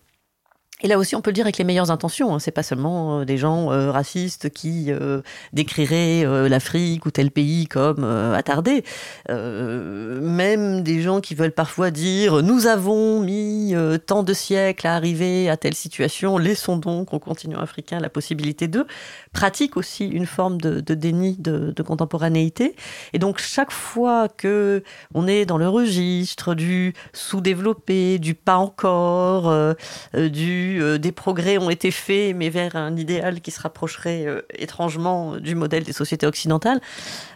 Et 0.80 0.86
là 0.86 0.96
aussi, 0.96 1.16
on 1.16 1.20
peut 1.20 1.30
le 1.30 1.34
dire 1.34 1.44
avec 1.44 1.58
les 1.58 1.64
meilleures 1.64 1.90
intentions. 1.90 2.32
Hein. 2.32 2.38
C'est 2.38 2.52
pas 2.52 2.62
seulement 2.62 3.20
euh, 3.20 3.24
des 3.24 3.36
gens 3.36 3.72
euh, 3.72 3.90
racistes 3.90 4.50
qui 4.50 4.92
euh, 4.92 5.22
décriraient 5.52 6.24
l'Afrique 6.48 7.04
ou 7.06 7.10
tel 7.10 7.30
pays 7.30 7.66
comme 7.66 8.04
attardé. 8.04 8.84
même 9.28 10.82
des 10.82 11.02
gens 11.02 11.20
qui 11.20 11.34
veulent 11.34 11.52
parfois 11.52 11.90
dire 11.90 12.42
nous 12.42 12.66
avons 12.66 13.20
mis 13.20 13.74
tant 14.06 14.22
de 14.22 14.32
siècles 14.32 14.86
à 14.86 14.94
arriver 14.94 15.48
à 15.48 15.56
telle 15.56 15.74
situation, 15.74 16.38
laissons 16.38 16.76
donc 16.76 17.12
au 17.12 17.18
continent 17.18 17.60
africain 17.60 18.00
la 18.00 18.08
possibilité 18.08 18.68
de 18.68 18.86
pratique 19.32 19.76
aussi 19.76 20.06
une 20.06 20.26
forme 20.26 20.60
de, 20.60 20.80
déni 20.94 21.36
de, 21.38 21.72
de, 21.72 21.82
contemporanéité. 21.82 22.74
Et 23.12 23.18
donc 23.18 23.38
chaque 23.38 23.72
fois 23.72 24.28
que 24.28 24.82
on 25.14 25.26
est 25.26 25.44
dans 25.44 25.58
le 25.58 25.68
registre 25.68 26.54
du 26.54 26.94
sous-développé, 27.12 28.18
du 28.18 28.34
pas 28.34 28.56
encore, 28.56 29.74
du 30.14 30.67
euh, 30.76 30.98
des 30.98 31.12
progrès 31.12 31.58
ont 31.58 31.70
été 31.70 31.90
faits, 31.90 32.34
mais 32.36 32.50
vers 32.50 32.76
un 32.76 32.96
idéal 32.96 33.40
qui 33.40 33.50
se 33.50 33.60
rapprocherait 33.60 34.26
euh, 34.26 34.42
étrangement 34.54 35.36
du 35.38 35.54
modèle 35.54 35.84
des 35.84 35.92
sociétés 35.92 36.26
occidentales, 36.26 36.80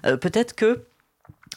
euh, 0.07 0.17
peut-être 0.17 0.55
que 0.55 0.85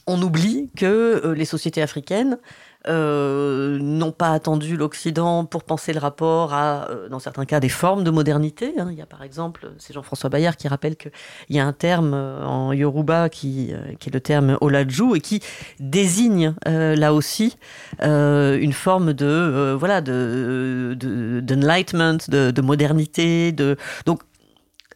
on 0.08 0.22
oublie 0.22 0.70
que 0.78 1.34
les 1.36 1.46
sociétés 1.46 1.82
africaines 1.82 2.38
euh, 2.88 3.80
n'ont 3.80 4.12
pas 4.12 4.30
attendu 4.30 4.78
l'Occident 4.78 5.46
pour 5.46 5.64
penser 5.64 5.94
le 5.94 6.00
rapport 6.00 6.54
à, 6.54 6.90
euh, 6.90 7.10
dans 7.10 7.20
certains 7.20 7.46
cas, 7.46 7.60
des 7.60 7.70
formes 7.70 8.04
de 8.04 8.12
modernité. 8.12 8.74
Hein. 8.78 8.90
Il 8.92 8.98
y 8.98 9.02
a 9.02 9.06
par 9.06 9.24
exemple, 9.24 9.72
c'est 9.78 9.94
Jean-François 9.94 10.30
Bayard 10.30 10.56
qui 10.56 10.68
rappelle 10.68 10.96
qu'il 10.96 11.12
y 11.50 11.60
a 11.60 11.66
un 11.66 11.74
terme 11.74 12.14
euh, 12.14 12.46
en 12.46 12.74
Yoruba 12.74 13.30
qui, 13.30 13.72
est 13.72 14.14
le 14.14 14.20
terme 14.20 14.58
Olaju 14.62 15.16
et 15.16 15.22
qui 15.22 15.42
désigne 15.80 16.54
là 16.66 17.14
aussi 17.14 17.58
une 18.02 18.74
forme 18.74 19.14
de, 19.14 19.76
voilà, 19.78 20.02
de, 20.02 20.96
d'enlightenment, 21.42 22.18
de, 22.28 22.52
de, 22.52 22.62
modernité. 22.62 23.52
De... 23.52 23.78
Donc, 24.06 24.22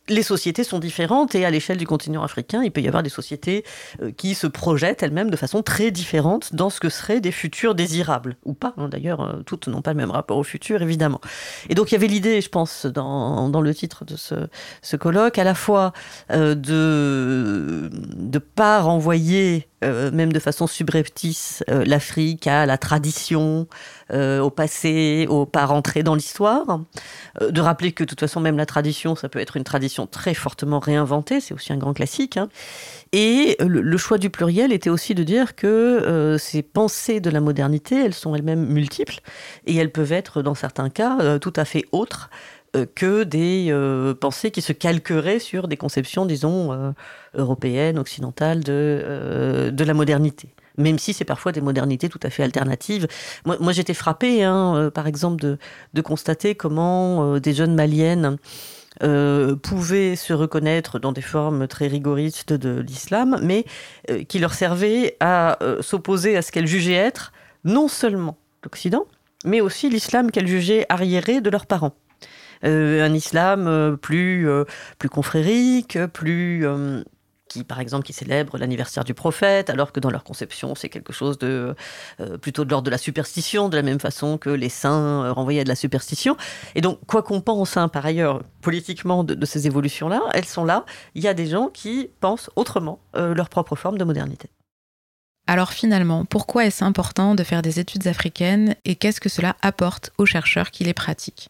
les 0.10 0.24
sociétés 0.24 0.64
sont 0.64 0.80
différentes 0.80 1.36
et 1.36 1.46
à 1.46 1.52
l'échelle 1.52 1.78
du 1.78 1.88
continent 1.88 2.24
africain, 2.24 2.64
il 2.64 2.72
peut 2.72 2.82
y 2.82 2.88
avoir 2.88 3.04
des 3.04 3.10
sociétés 3.10 3.64
euh, 4.02 4.12
qui 4.12 4.36
se 4.36 4.48
projettent 4.48 5.04
elles-mêmes 5.04 5.30
de 5.30 5.36
façon 5.36 5.62
très 5.62 5.92
différente 5.92 6.54
dans 6.54 6.70
ce 6.70 6.80
que 6.80 6.90
seraient 6.90 7.22
des 7.22 7.32
futurs 7.32 7.76
désirables, 7.76 8.36
ou 8.46 8.54
pas. 8.54 8.74
Hein. 8.78 8.90
D'ailleurs, 8.90 9.22
euh, 9.22 9.42
toutes 9.46 9.68
n'ont 9.68 9.82
pas 9.82 9.94
le 9.94 9.98
même 9.98 10.12
rapport 10.12 10.38
au 10.38 10.44
futur, 10.44 10.82
évidemment. 10.82 11.22
Et 11.70 11.76
donc 11.76 11.92
il 11.92 11.96
y 11.96 11.98
avait 11.98 12.08
l'idée, 12.08 12.42
je 12.42 12.50
pense, 12.50 12.86
dans, 12.86 13.62
le 13.62 13.76
titre 13.76 14.06
de 14.06 14.16
ce, 14.16 14.36
ce 14.82 14.96
colloque, 14.96 15.38
à 15.38 15.44
la 15.44 15.54
fois 15.54 15.94
euh, 16.32 16.56
de 16.56 17.90
ne 18.18 18.40
pas 18.40 18.82
renvoyer 18.82 19.69
euh, 19.84 20.12
même 20.12 20.34
de 20.34 20.40
façon 20.40 20.68
subreptice, 20.68 21.64
euh, 21.70 21.86
l'Afrique 21.86 22.48
à 22.48 22.66
la 22.66 22.78
tradition, 22.78 23.68
euh, 24.12 24.40
au 24.40 24.50
passé, 24.50 25.26
au 25.30 25.46
pas 25.46 25.66
rentrer 25.66 26.04
dans 26.04 26.16
l'histoire. 26.16 26.82
de 27.40 27.62
rappeler 27.62 27.92
que 27.92 28.04
de 28.04 28.10
toute 28.10 28.20
façon, 28.20 28.42
même 28.42 28.58
la 28.58 28.66
tradition, 28.66 29.16
ça 29.16 29.30
peut 29.30 29.40
être 29.40 29.56
une 29.56 29.64
tradition 29.64 30.08
très 30.08 30.34
fortement 30.34 30.80
réinventée, 30.80 31.40
c'est 31.40 31.54
aussi 31.54 31.72
un 31.72 31.78
grand 31.78 31.94
classique. 31.94 32.38
Hein. 32.38 32.50
Et 33.12 33.58
le, 33.60 33.98
choix 33.98 34.18
du 34.18 34.30
pluriel 34.30 34.72
était 34.72 34.90
aussi 34.90 35.16
de 35.16 35.24
dire 35.24 35.56
que 35.56 36.38
ces 36.40 36.62
pensées 36.62 37.20
de 37.20 37.30
la 37.30 37.40
modernité, 37.40 38.04
elles 38.04 38.14
sont 38.14 38.36
elles-mêmes 38.36 38.66
multiples 38.66 39.20
et 39.66 39.76
elles 39.76 39.92
peuvent 39.92 40.12
être, 40.12 40.42
dans 40.42 40.56
certains 40.56 40.90
cas, 40.90 41.40
tout 41.40 41.54
à 41.56 41.66
fait 41.66 41.86
autres 41.92 42.30
que 42.96 43.24
des 43.24 43.68
euh, 43.70 44.14
pensées 44.14 44.52
qui 44.52 44.62
se 44.62 44.74
calqueraient 44.74 45.40
sur 45.40 45.68
des 45.68 45.78
conceptions, 45.78 46.26
disons, 46.26 46.72
euh, 46.72 46.92
européennes, 47.36 47.98
occidentales 47.98 48.64
de, 48.64 49.72
de 49.72 49.84
la 49.84 49.94
modernité 49.94 50.50
même 50.78 50.98
si 50.98 51.12
c'est 51.12 51.26
parfois 51.26 51.52
des 51.52 51.60
modernités 51.60 52.08
tout 52.08 52.22
à 52.24 52.30
fait 52.30 52.42
alternatives. 52.42 53.06
Moi, 53.44 53.74
j'étais 53.74 53.94
frappée, 53.94 54.46
hein, 54.46 54.90
par 54.96 55.08
exemple, 55.08 55.42
de, 55.42 55.58
de 55.94 56.02
constater 56.02 56.56
comment 56.56 57.38
des 57.38 57.54
jeunes 57.54 57.76
maliennes 57.76 58.38
pouvaient 59.62 60.16
se 60.16 60.32
reconnaître 60.32 60.98
dans 60.98 61.12
des 61.12 61.22
formes 61.22 61.68
très 61.68 61.88
rigoristes 61.88 62.54
de 62.54 62.80
l'islam, 62.80 63.42
mais 63.44 63.66
qui 64.30 64.40
leur 64.40 64.54
servaient 64.54 65.18
à 65.20 65.60
s'opposer 65.82 66.38
à 66.38 66.42
ce 66.42 66.54
qu'elles 66.54 66.66
jugeaient 66.66 66.94
être 66.94 67.34
non 67.66 67.90
seulement 67.90 68.38
l'Occident, 68.64 69.06
mais 69.44 69.60
aussi 69.60 69.90
l'islam 69.90 70.32
qu'elles 70.32 70.48
jugeaient 70.48 70.86
arriéré 70.88 71.42
de 71.42 71.50
leurs 71.50 71.66
parents. 71.66 71.94
Euh, 72.66 73.06
un 73.06 73.14
islam 73.14 73.68
euh, 73.68 73.96
plus, 73.96 74.50
euh, 74.50 74.66
plus 74.98 75.10
confrérique, 75.10 75.98
plus 76.08 76.66
qui, 77.48 77.64
par 77.64 77.80
exemple, 77.80 78.06
qui 78.06 78.14
célèbre 78.14 78.60
l'anniversaire 78.60 79.04
du 79.04 79.16
prophète, 79.16 79.72
alors 79.72 79.92
que 79.92 80.00
dans 80.00 80.12
leur 80.12 80.24
conception, 80.24 80.76
c'est 80.76 80.90
quelque 80.90 81.12
chose 81.12 81.40
de 81.40 81.74
plutôt 82.42 82.64
de 82.64 82.70
l'ordre 82.70 82.86
de 82.86 82.92
la 82.92 83.00
superstition, 83.00 83.70
de 83.70 83.76
la 83.76 83.82
même 83.82 84.00
façon 84.00 84.38
que 84.38 84.52
les 84.52 84.70
saints 84.70 85.32
renvoyaient 85.32 85.62
à 85.62 85.64
de 85.64 85.70
la 85.70 85.76
superstition. 85.76 86.38
Et 86.76 86.82
donc, 86.82 87.00
quoi 87.08 87.24
qu'on 87.24 87.42
pense, 87.42 87.76
hein, 87.76 87.88
par 87.88 88.06
ailleurs, 88.06 88.44
politiquement, 88.62 89.24
de, 89.24 89.46
ces 89.48 89.66
évolutions-là, 89.66 90.22
elles 90.36 90.46
sont 90.46 90.64
là. 90.64 90.86
Il 91.16 91.24
y 91.24 91.28
a 91.28 91.34
des 91.34 91.48
gens 91.48 91.70
qui 91.70 92.12
pensent 92.20 92.52
autrement 92.56 93.00
leur 93.16 93.50
propre 93.50 93.76
forme 93.76 93.98
de 93.98 94.04
modernité. 94.04 94.52
Alors 95.48 95.72
finalement, 95.72 96.26
pourquoi 96.26 96.66
est-ce 96.66 96.84
important 96.84 97.34
de 97.34 97.44
faire 97.44 97.64
des 97.64 97.80
études 97.80 98.06
africaines 98.06 98.76
et 98.86 98.96
qu'est-ce 98.96 99.20
que 99.20 99.30
cela 99.30 99.56
apporte 99.64 100.12
aux 100.20 100.28
chercheurs 100.28 100.70
qui 100.70 100.84
les 100.84 100.94
pratiquent? 100.94 101.50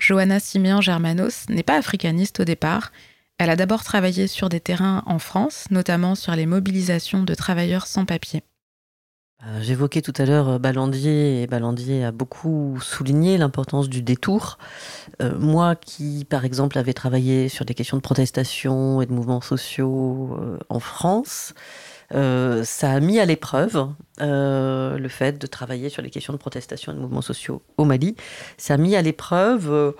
Johanna 0.00 0.40
Simeon 0.40 0.80
Germanos 0.80 1.48
n'est 1.48 1.62
pas 1.62 1.76
africaniste 1.76 2.40
au 2.40 2.44
départ. 2.44 2.90
Elle 3.38 3.50
a 3.50 3.56
d'abord 3.56 3.84
travaillé 3.84 4.26
sur 4.26 4.48
des 4.48 4.60
terrains 4.60 5.02
en 5.06 5.18
France, 5.18 5.66
notamment 5.70 6.14
sur 6.14 6.34
les 6.34 6.46
mobilisations 6.46 7.22
de 7.22 7.34
travailleurs 7.34 7.86
sans 7.86 8.04
papier. 8.04 8.42
Euh, 9.46 9.60
j'évoquais 9.62 10.02
tout 10.02 10.12
à 10.18 10.26
l'heure 10.26 10.48
euh, 10.50 10.58
Ballandier 10.58 11.42
et 11.42 11.46
Ballandier 11.46 12.04
a 12.04 12.12
beaucoup 12.12 12.78
souligné 12.82 13.38
l'importance 13.38 13.88
du 13.88 14.02
détour. 14.02 14.58
Euh, 15.22 15.38
moi 15.38 15.76
qui, 15.76 16.26
par 16.28 16.44
exemple, 16.44 16.76
avais 16.76 16.92
travaillé 16.92 17.48
sur 17.48 17.64
des 17.64 17.72
questions 17.72 17.96
de 17.96 18.02
protestation 18.02 19.00
et 19.00 19.06
de 19.06 19.12
mouvements 19.12 19.40
sociaux 19.40 20.36
en 20.68 20.80
France, 20.80 21.54
euh, 22.14 22.64
ça 22.64 22.90
a 22.92 23.00
mis 23.00 23.18
à 23.18 23.24
l'épreuve 23.24 23.88
euh, 24.20 24.98
le 24.98 25.08
fait 25.08 25.38
de 25.40 25.46
travailler 25.46 25.88
sur 25.88 26.02
les 26.02 26.10
questions 26.10 26.32
de 26.32 26.38
protestation 26.38 26.92
et 26.92 26.94
de 26.94 27.00
mouvements 27.00 27.22
sociaux 27.22 27.62
au 27.76 27.84
Mali. 27.84 28.16
Ça 28.58 28.74
a 28.74 28.76
mis 28.76 28.96
à 28.96 29.02
l'épreuve 29.02 29.70
euh, 29.70 29.92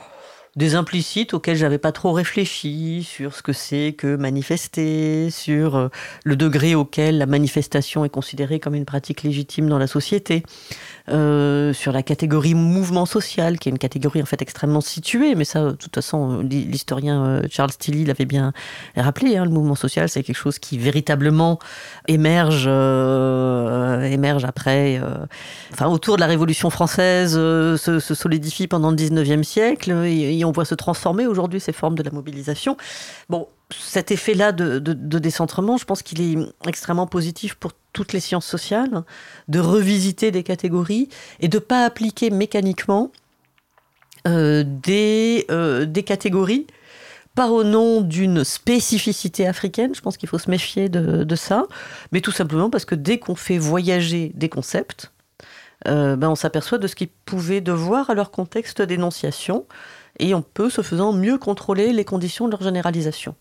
des 0.57 0.75
implicites 0.75 1.33
auxquels 1.35 1.57
j'avais 1.57 1.79
pas 1.79 1.93
trop 1.93 2.13
réfléchi 2.13 3.05
sur 3.05 3.37
ce 3.37 3.43
que 3.43 3.53
c'est 3.53 3.95
que 3.97 4.17
manifester, 4.17 5.31
sur 5.31 5.91
le 6.25 6.37
degré 6.37 6.75
auquel 6.75 7.19
la 7.19 7.27
manifestation 7.27 8.05
est 8.05 8.11
considérée 8.11 8.59
comme 8.59 8.75
une 8.75 8.85
pratique 8.85 9.23
légitime 9.23 9.69
dans 9.69 9.79
la 9.79 9.87
société. 9.87 10.43
Euh, 11.09 11.73
sur 11.73 11.93
la 11.93 12.03
catégorie 12.03 12.55
mouvement 12.55 13.07
social, 13.07 13.59
qui 13.59 13.69
est 13.69 13.73
une 13.73 13.79
catégorie 13.79 14.23
en 14.23 14.27
fait 14.27 14.43
extrêmement 14.43 14.81
située, 14.81 15.35
mais 15.35 15.45
ça, 15.45 15.65
de 15.65 15.73
toute 15.73 15.95
façon, 15.95 16.41
l'historien 16.41 17.25
euh, 17.25 17.43
Charles 17.51 17.73
Tilly 17.73 18.05
l'avait 18.05 18.27
bien 18.27 18.53
rappelé. 18.97 19.37
Hein, 19.37 19.45
le 19.45 19.51
mouvement 19.51 19.75
social, 19.75 20.09
c'est 20.09 20.23
quelque 20.23 20.37
chose 20.37 20.59
qui 20.59 20.79
véritablement 20.79 21.59
émerge, 22.07 22.67
euh, 22.69 24.03
émerge 24.03 24.45
après, 24.45 25.01
enfin 25.73 25.87
autour 25.87 26.17
de 26.17 26.21
la 26.21 26.27
Révolution 26.27 26.71
française, 26.71 27.33
se, 27.33 27.99
solidifie 27.99 28.67
pendant 28.67 28.91
le 28.91 28.97
19e 28.97 29.43
siècle, 29.43 29.93
et, 30.05 30.45
on 30.45 30.53
voit 30.53 30.65
se 30.65 30.75
transformer 30.75 31.27
aujourd'hui 31.27 31.61
ces 31.61 31.73
formes 31.73 31.95
de 31.95 32.03
la 32.03 32.11
mobilisation. 32.11 32.77
Bon, 33.29 33.49
cet 33.73 34.11
effet-là 34.11 34.53
de, 34.53 34.79
décentrement, 35.19 35.77
je 35.77 35.85
pense 35.85 36.03
qu'il 36.03 36.21
est 36.21 36.39
extrêmement 36.67 37.07
positif 37.07 37.55
pour 37.55 37.73
toutes 37.93 38.13
les 38.13 38.21
sciences 38.21 38.47
sociales, 38.47 39.03
de 39.49 39.59
revisiter 39.59 40.31
des 40.31 40.43
catégories 40.43 41.09
et 41.41 41.49
de 41.49 41.57
ne 41.57 41.61
pas 41.61 41.85
appliquer 41.85 42.31
mécaniquement 42.31 43.11
euh, 44.29 44.65
des, 44.67 45.47
euh, 45.51 45.87
des 45.87 46.03
catégories, 46.03 46.67
pas 47.35 47.49
au 47.49 47.65
nom 47.65 48.01
d'une 48.01 48.45
spécificité 48.45 49.47
africaine, 49.47 49.95
je 49.95 50.01
pense 50.01 50.17
qu'il 50.17 50.29
faut 50.29 50.39
se 50.39 50.51
méfier 50.51 50.89
de, 50.89 51.25
de, 51.25 51.37
ça, 51.37 51.67
mais 52.13 52.21
tout 52.21 52.33
simplement 52.33 52.71
parce 52.71 52.85
que 52.85 52.95
dès 52.95 53.19
qu'on 53.19 53.35
fait 53.35 53.59
voyager 53.59 54.33
des 54.35 54.49
concepts, 54.49 55.13
euh, 55.89 56.17
ben 56.17 56.29
on 56.29 56.35
s'aperçoit 56.35 56.79
de 56.79 56.87
ce 56.87 56.95
qu'ils 56.95 57.09
pouvaient 57.09 57.63
devoir 57.63 58.11
à 58.11 58.15
leur 58.15 58.31
contexte 58.31 58.83
d'énonciation, 58.83 59.65
et 60.19 60.35
on 60.35 60.43
peut, 60.43 60.69
ce 60.69 60.83
faisant, 60.83 61.13
mieux 61.13 61.39
contrôler 61.39 61.93
les 61.93 62.05
conditions 62.05 62.47
de 62.47 62.51
leur 62.51 62.63
généralisation. 62.63 63.35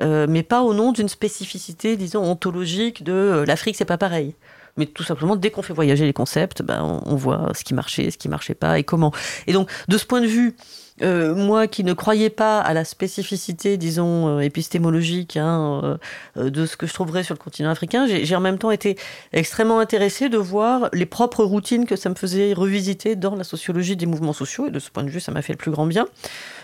Euh, 0.00 0.26
mais 0.28 0.42
pas 0.42 0.62
au 0.62 0.74
nom 0.74 0.92
d'une 0.92 1.08
spécificité, 1.08 1.96
disons, 1.96 2.22
ontologique 2.22 3.02
de 3.02 3.12
euh, 3.12 3.44
l'Afrique, 3.44 3.76
c'est 3.76 3.84
pas 3.84 3.98
pareil. 3.98 4.34
Mais 4.76 4.86
tout 4.86 5.02
simplement, 5.02 5.34
dès 5.34 5.50
qu'on 5.50 5.62
fait 5.62 5.72
voyager 5.72 6.06
les 6.06 6.12
concepts, 6.12 6.62
ben, 6.62 7.02
on, 7.04 7.16
voit 7.16 7.50
ce 7.54 7.64
qui 7.64 7.74
marchait, 7.74 8.12
ce 8.12 8.18
qui 8.18 8.28
marchait 8.28 8.54
pas 8.54 8.78
et 8.78 8.84
comment. 8.84 9.12
Et 9.48 9.52
donc, 9.52 9.68
de 9.88 9.98
ce 9.98 10.06
point 10.06 10.20
de 10.20 10.26
vue, 10.26 10.54
euh, 11.02 11.34
moi 11.34 11.66
qui 11.66 11.84
ne 11.84 11.92
croyais 11.92 12.30
pas 12.30 12.60
à 12.60 12.74
la 12.74 12.84
spécificité, 12.84 13.76
disons, 13.76 14.40
épistémologique 14.40 15.36
hein, 15.36 15.98
de 16.36 16.66
ce 16.66 16.76
que 16.76 16.86
je 16.86 16.94
trouverais 16.94 17.22
sur 17.22 17.34
le 17.34 17.38
continent 17.38 17.70
africain, 17.70 18.06
j'ai 18.06 18.36
en 18.36 18.40
même 18.40 18.58
temps 18.58 18.70
été 18.70 18.96
extrêmement 19.32 19.80
intéressée 19.80 20.28
de 20.28 20.38
voir 20.38 20.88
les 20.92 21.06
propres 21.06 21.44
routines 21.44 21.86
que 21.86 21.96
ça 21.96 22.08
me 22.08 22.14
faisait 22.14 22.52
revisiter 22.52 23.16
dans 23.16 23.34
la 23.34 23.44
sociologie 23.44 23.96
des 23.96 24.06
mouvements 24.06 24.32
sociaux. 24.32 24.66
Et 24.66 24.70
de 24.70 24.78
ce 24.78 24.90
point 24.90 25.04
de 25.04 25.10
vue, 25.10 25.20
ça 25.20 25.32
m'a 25.32 25.42
fait 25.42 25.52
le 25.52 25.58
plus 25.58 25.70
grand 25.70 25.86
bien. 25.86 26.06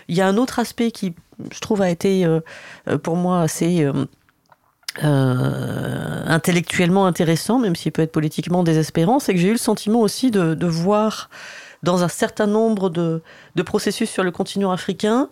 Il 0.07 0.15
y 0.15 0.21
a 0.21 0.27
un 0.27 0.37
autre 0.37 0.59
aspect 0.59 0.91
qui, 0.91 1.13
je 1.51 1.59
trouve, 1.59 1.81
a 1.81 1.89
été 1.89 2.25
euh, 2.25 2.39
euh, 2.87 2.97
pour 2.97 3.15
moi 3.15 3.41
assez 3.41 3.83
euh, 3.83 4.05
intellectuellement 6.27 7.05
intéressant, 7.05 7.59
même 7.59 7.75
s'il 7.75 7.91
peut 7.91 8.03
être 8.03 8.11
politiquement 8.11 8.63
désespérant, 8.63 9.19
c'est 9.19 9.33
que 9.33 9.39
j'ai 9.39 9.49
eu 9.49 9.53
le 9.53 9.57
sentiment 9.57 10.01
aussi 10.01 10.31
de, 10.31 10.65
voir 10.65 11.29
dans 11.85 12.03
un 12.03 12.09
certain 12.09 12.47
nombre 12.47 12.89
de, 12.89 13.21
processus 13.65 14.09
sur 14.09 14.23
le 14.23 14.31
continent 14.31 14.71
africain 14.71 15.29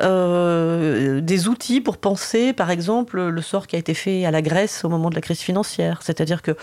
des 0.00 1.48
outils 1.48 1.80
pour 1.80 1.96
penser, 1.96 2.52
par 2.52 2.70
exemple, 2.70 3.20
le 3.28 3.42
sort 3.42 3.66
qui 3.66 3.76
a 3.76 3.78
été 3.78 3.94
fait 3.94 4.24
à 4.24 4.30
la 4.30 4.42
Grèce 4.42 4.84
au 4.84 4.88
moment 4.88 5.10
de 5.10 5.14
la 5.14 5.20
crise 5.20 5.40
financière. 5.40 6.00
C'est-à-dire 6.02 6.42
que 6.42 6.56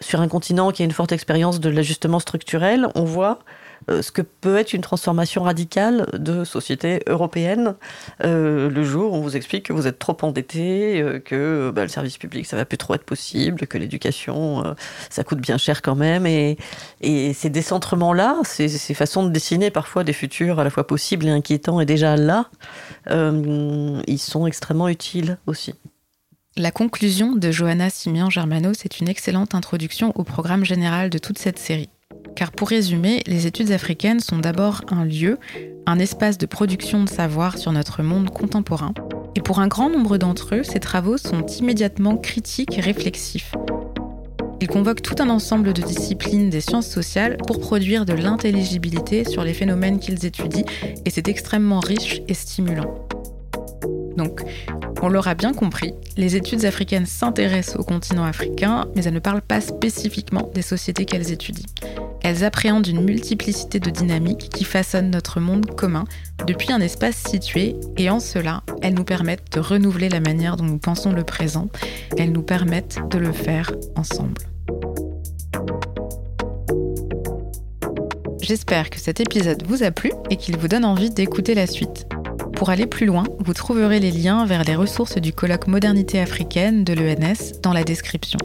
sur 0.00 0.20
un 0.20 0.28
continent 0.28 0.70
qui 0.70 0.82
a 0.82 0.84
une 0.84 0.92
forte 0.92 1.12
expérience 1.12 1.60
de 1.60 1.70
l'ajustement 1.70 2.18
structurel, 2.18 2.88
on 2.94 3.04
voit 3.04 3.38
euh, 3.38 3.63
ce 3.88 4.10
que 4.10 4.22
peut 4.22 4.56
être 4.56 4.72
une 4.72 4.80
transformation 4.80 5.42
radicale 5.42 6.06
de 6.12 6.44
société 6.44 7.00
européenne 7.06 7.74
euh, 8.24 8.70
le 8.70 8.84
jour 8.84 9.12
où 9.12 9.16
on 9.16 9.20
vous 9.20 9.36
explique 9.36 9.66
que 9.66 9.72
vous 9.72 9.86
êtes 9.86 9.98
trop 9.98 10.16
endetté, 10.22 11.00
euh, 11.00 11.18
que 11.18 11.70
bah, 11.74 11.82
le 11.82 11.88
service 11.88 12.18
public 12.18 12.46
ça 12.46 12.56
va 12.56 12.64
plus 12.64 12.78
trop 12.78 12.94
être 12.94 13.04
possible, 13.04 13.66
que 13.66 13.78
l'éducation 13.78 14.74
ça 15.10 15.24
coûte 15.24 15.40
bien 15.40 15.58
cher 15.58 15.82
quand 15.82 15.94
même. 15.94 16.26
Et, 16.26 16.56
et 17.00 17.32
ces 17.32 17.50
décentrements-là, 17.50 18.38
ces, 18.44 18.68
ces, 18.68 18.94
façons 18.94 19.24
de 19.24 19.30
dessiner 19.30 19.70
parfois 19.70 20.04
des 20.04 20.12
futurs 20.12 20.60
à 20.60 20.64
la 20.64 20.70
fois 20.70 20.86
possibles 20.86 21.26
et 21.26 21.30
inquiétants 21.30 21.80
et 21.80 21.86
déjà 21.86 22.16
là, 22.16 22.50
ils 23.10 24.18
sont 24.18 24.46
extrêmement 24.46 24.88
utiles 24.88 25.38
aussi. 25.46 25.74
La 26.56 26.70
conclusion 26.70 27.34
de 27.34 27.50
Johanna 27.50 27.90
Simian 27.90 28.30
Germano, 28.30 28.72
c'est 28.74 29.00
une 29.00 29.08
excellente 29.08 29.56
introduction 29.56 30.12
au 30.14 30.22
programme 30.22 30.64
général 30.64 31.10
de 31.10 31.18
toute 31.18 31.38
cette 31.38 31.58
série. 31.58 31.88
Car 32.36 32.52
pour 32.52 32.68
résumer, 32.68 33.22
les 33.26 33.46
études 33.46 33.70
africaines 33.72 34.20
sont 34.20 34.38
d'abord 34.38 34.82
un 34.90 35.04
lieu, 35.04 35.38
un 35.86 35.98
espace 35.98 36.38
de 36.38 36.46
production 36.46 37.04
de 37.04 37.08
savoir 37.08 37.58
sur 37.58 37.72
notre 37.72 38.02
monde 38.02 38.30
contemporain. 38.30 38.92
Et 39.36 39.40
pour 39.40 39.60
un 39.60 39.68
grand 39.68 39.90
nombre 39.90 40.18
d'entre 40.18 40.56
eux, 40.56 40.62
ces 40.62 40.80
travaux 40.80 41.16
sont 41.16 41.44
immédiatement 41.46 42.16
critiques 42.16 42.78
et 42.78 42.80
réflexifs. 42.80 43.52
Ils 44.60 44.68
convoquent 44.68 45.02
tout 45.02 45.16
un 45.18 45.28
ensemble 45.28 45.72
de 45.72 45.82
disciplines 45.82 46.48
des 46.48 46.60
sciences 46.60 46.88
sociales 46.88 47.36
pour 47.46 47.60
produire 47.60 48.06
de 48.06 48.14
l'intelligibilité 48.14 49.24
sur 49.24 49.44
les 49.44 49.52
phénomènes 49.52 49.98
qu'ils 49.98 50.24
étudient, 50.24 50.64
et 51.04 51.10
c'est 51.10 51.28
extrêmement 51.28 51.80
riche 51.80 52.22
et 52.28 52.34
stimulant. 52.34 53.06
Donc, 54.16 54.40
on 55.02 55.08
l'aura 55.08 55.34
bien 55.34 55.52
compris, 55.52 55.92
les 56.16 56.36
études 56.36 56.64
africaines 56.64 57.04
s'intéressent 57.04 57.76
au 57.76 57.84
continent 57.84 58.24
africain, 58.24 58.86
mais 58.96 59.04
elles 59.04 59.12
ne 59.12 59.18
parlent 59.18 59.42
pas 59.42 59.60
spécifiquement 59.60 60.50
des 60.54 60.62
sociétés 60.62 61.04
qu'elles 61.04 61.30
étudient. 61.30 61.68
Elles 62.24 62.42
appréhendent 62.42 62.86
une 62.86 63.04
multiplicité 63.04 63.78
de 63.80 63.90
dynamiques 63.90 64.48
qui 64.48 64.64
façonnent 64.64 65.10
notre 65.10 65.40
monde 65.40 65.66
commun 65.76 66.04
depuis 66.46 66.72
un 66.72 66.80
espace 66.80 67.16
situé, 67.16 67.76
et 67.98 68.08
en 68.08 68.18
cela, 68.18 68.62
elles 68.80 68.94
nous 68.94 69.04
permettent 69.04 69.52
de 69.52 69.60
renouveler 69.60 70.08
la 70.08 70.20
manière 70.20 70.56
dont 70.56 70.64
nous 70.64 70.78
pensons 70.78 71.12
le 71.12 71.22
présent, 71.22 71.68
elles 72.16 72.32
nous 72.32 72.42
permettent 72.42 72.98
de 73.10 73.18
le 73.18 73.30
faire 73.30 73.72
ensemble. 73.94 74.40
J'espère 78.40 78.88
que 78.88 78.98
cet 78.98 79.20
épisode 79.20 79.62
vous 79.66 79.82
a 79.82 79.90
plu 79.90 80.10
et 80.30 80.36
qu'il 80.36 80.56
vous 80.56 80.68
donne 80.68 80.86
envie 80.86 81.10
d'écouter 81.10 81.54
la 81.54 81.66
suite. 81.66 82.06
Pour 82.56 82.70
aller 82.70 82.86
plus 82.86 83.04
loin, 83.04 83.24
vous 83.38 83.52
trouverez 83.52 84.00
les 84.00 84.12
liens 84.12 84.46
vers 84.46 84.64
les 84.64 84.76
ressources 84.76 85.18
du 85.18 85.34
colloque 85.34 85.66
Modernité 85.66 86.20
africaine 86.20 86.84
de 86.84 86.94
l'ENS 86.94 87.60
dans 87.62 87.74
la 87.74 87.84
description. 87.84 88.38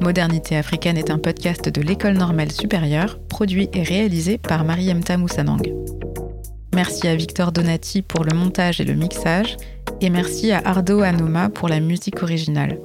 Modernité 0.00 0.56
africaine 0.56 0.96
est 0.96 1.10
un 1.10 1.18
podcast 1.18 1.68
de 1.68 1.80
l'École 1.80 2.14
normale 2.14 2.52
supérieure, 2.52 3.18
produit 3.28 3.68
et 3.72 3.82
réalisé 3.82 4.38
par 4.38 4.64
Mariemta 4.64 5.16
Moussanang. 5.16 5.62
Merci 6.74 7.08
à 7.08 7.16
Victor 7.16 7.52
Donati 7.52 8.02
pour 8.02 8.24
le 8.24 8.36
montage 8.36 8.80
et 8.80 8.84
le 8.84 8.94
mixage, 8.94 9.56
et 10.00 10.10
merci 10.10 10.52
à 10.52 10.60
Ardo 10.64 11.00
Anoma 11.00 11.48
pour 11.48 11.68
la 11.68 11.80
musique 11.80 12.22
originale. 12.22 12.80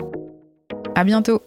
À 0.96 1.04
bientôt! 1.04 1.42